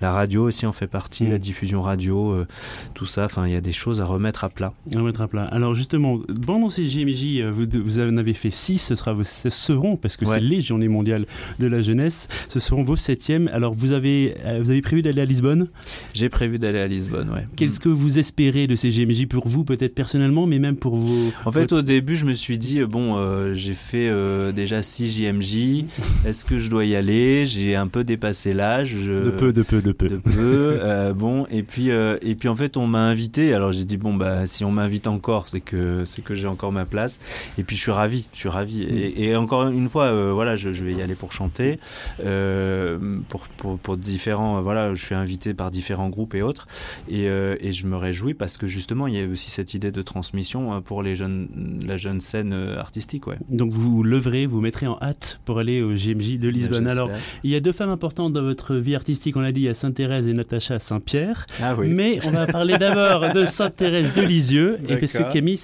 La 0.00 0.12
radio 0.12 0.46
aussi 0.46 0.66
en 0.66 0.72
fait 0.72 0.86
partie, 0.86 1.26
la 1.26 1.36
mm. 1.36 1.38
diffusion 1.38 1.82
radio, 1.82 2.32
euh, 2.32 2.46
tout 2.94 3.06
ça. 3.06 3.24
Enfin, 3.24 3.46
il 3.46 3.52
y 3.52 3.56
a 3.56 3.60
des 3.60 3.72
choses 3.72 4.00
à 4.00 4.04
remettre 4.04 4.44
à 4.44 4.48
plat. 4.48 4.72
À 4.94 4.98
remettre 4.98 5.20
à 5.20 5.28
plat. 5.28 5.44
Alors 5.44 5.74
justement, 5.74 6.20
pendant 6.46 6.68
ces 6.68 6.86
JMJ, 6.86 7.40
euh, 7.40 7.50
vous, 7.50 7.66
vous 7.82 8.00
en 8.00 8.16
avez 8.16 8.34
fait 8.34 8.50
six. 8.50 8.78
Ce, 8.78 8.94
sera, 8.94 9.14
ce 9.22 9.50
seront, 9.50 9.96
parce 9.96 10.16
que 10.16 10.24
c'est 10.24 10.40
les 10.40 10.60
Journées 10.60 10.88
mondiales 10.88 11.26
de 11.58 11.66
la 11.66 11.80
jeunesse, 11.80 12.28
ce 12.48 12.60
seront 12.60 12.82
vos 12.82 12.96
septièmes. 12.96 13.48
Alors 13.52 13.74
vous 13.74 13.92
avez, 13.92 14.36
euh, 14.44 14.60
vous 14.62 14.70
avez 14.70 14.82
prévu 14.82 15.02
d'aller 15.02 15.22
à 15.22 15.24
Lisbonne? 15.24 15.68
J'ai 16.14 16.28
prévu 16.28 16.58
d'aller 16.58 16.78
à 16.78 16.86
Lisbonne, 16.86 17.30
ouais. 17.30 17.44
Qu'est-ce 17.56 17.80
que 17.80 17.88
vous 17.88 18.18
espérez 18.18 18.66
de 18.66 18.76
ces 18.76 18.92
JMJ 18.92 19.26
pour 19.26 19.48
vous, 19.48 19.64
peut-être 19.64 19.94
personnellement, 19.94 20.46
mais 20.46 20.58
même 20.58 20.76
pour 20.76 20.96
vous 20.96 21.32
En 21.44 21.52
fait, 21.52 21.72
au 21.72 21.82
début, 21.82 22.16
je 22.16 22.24
me 22.24 22.34
suis 22.34 22.58
dit, 22.58 22.82
bon, 22.84 23.54
j'ai 23.54 23.74
fait 23.74 24.10
déjà 24.52 24.82
six 24.82 25.10
JMJ. 25.10 25.84
Est-ce 26.26 26.44
que 26.44 26.58
je 26.58 26.70
dois 26.70 26.84
y 26.84 26.96
aller? 26.96 27.46
J'ai 27.46 27.76
un 27.76 27.86
peu 27.86 28.04
dépassé 28.04 28.52
l'âge. 28.52 28.94
De 28.94 29.30
peu, 29.30 29.52
de 29.52 29.62
peu 29.62 29.69
de 29.76 29.92
peu. 29.92 30.08
De 30.08 30.16
peu. 30.16 30.78
Euh, 30.82 31.12
bon, 31.12 31.46
et 31.50 31.62
puis, 31.62 31.90
euh, 31.90 32.16
et 32.22 32.34
puis 32.34 32.48
en 32.48 32.56
fait, 32.56 32.76
on 32.76 32.86
m'a 32.86 33.00
invité. 33.00 33.54
Alors 33.54 33.72
j'ai 33.72 33.84
dit 33.84 33.96
bon 33.96 34.14
bah 34.14 34.46
si 34.46 34.64
on 34.64 34.72
m'invite 34.72 35.06
encore, 35.06 35.48
c'est 35.48 35.60
que 35.60 36.04
c'est 36.04 36.22
que 36.22 36.34
j'ai 36.34 36.48
encore 36.48 36.72
ma 36.72 36.84
place. 36.84 37.18
Et 37.58 37.62
puis 37.62 37.76
je 37.76 37.82
suis 37.82 37.92
ravi, 37.92 38.26
je 38.32 38.38
suis 38.38 38.48
ravi. 38.48 38.82
Et, 38.82 39.32
mm. 39.32 39.38
encore 39.38 39.68
une 39.68 39.88
fois, 39.88 40.04
euh, 40.04 40.32
voilà, 40.32 40.56
je, 40.56 40.70
vais 40.70 40.92
y 40.92 41.02
aller 41.02 41.14
pour 41.14 41.32
chanter, 41.32 41.78
pour, 42.18 43.46
pour, 43.56 43.78
pour, 43.78 43.96
différents. 43.96 44.60
voilà, 44.62 44.94
je 44.94 45.04
suis 45.04 45.14
invité 45.14 45.54
par 45.54 45.70
différents 45.70 46.08
groupes 46.08 46.34
et 46.34 46.42
autres. 46.42 46.66
Et, 47.08 47.24
et, 47.24 47.72
je 47.72 47.86
me 47.86 47.96
réjouis 47.96 48.34
parce 48.34 48.56
que 48.56 48.66
justement, 48.66 49.06
il 49.06 49.14
y 49.14 49.22
a 49.22 49.26
aussi 49.26 49.50
cette 49.50 49.74
idée 49.74 49.90
de 49.90 50.02
transmission 50.02 50.80
pour 50.82 51.02
les 51.02 51.16
jeunes, 51.16 51.80
la 51.86 51.96
jeune 51.96 52.20
scène 52.20 52.52
artistique. 52.52 53.26
Ouais. 53.26 53.38
Donc 53.48 53.70
vous 53.70 53.96
vous 53.96 54.02
leverez, 54.02 54.46
vous 54.46 54.60
mettrez 54.60 54.86
en 54.86 54.98
hâte 55.00 55.40
pour 55.44 55.58
aller 55.58 55.82
au 55.82 55.92
GMJ 55.92 56.38
de 56.38 56.48
Lisbonne. 56.48 56.88
Alors 56.88 57.10
il 57.44 57.50
y 57.50 57.54
a 57.54 57.60
deux 57.60 57.72
femmes 57.72 57.90
importantes 57.90 58.32
dans 58.32 58.42
votre 58.42 58.76
vie 58.76 58.94
artistique. 58.94 59.36
On 59.36 59.40
l'a 59.40 59.52
dit 59.52 59.59
Sainte-Thérèse 59.74 60.28
et 60.28 60.32
Natacha 60.32 60.78
Saint-Pierre. 60.78 61.46
Ah 61.62 61.74
mais 61.78 62.18
on 62.26 62.30
va 62.30 62.46
parler 62.46 62.78
d'abord 62.78 63.32
de 63.32 63.44
Sainte-Thérèse 63.46 64.12
de 64.12 64.22
Lisieux, 64.22 64.78
et 64.88 64.96
parce 64.96 65.12
que 65.12 65.32
Camille, 65.32 65.56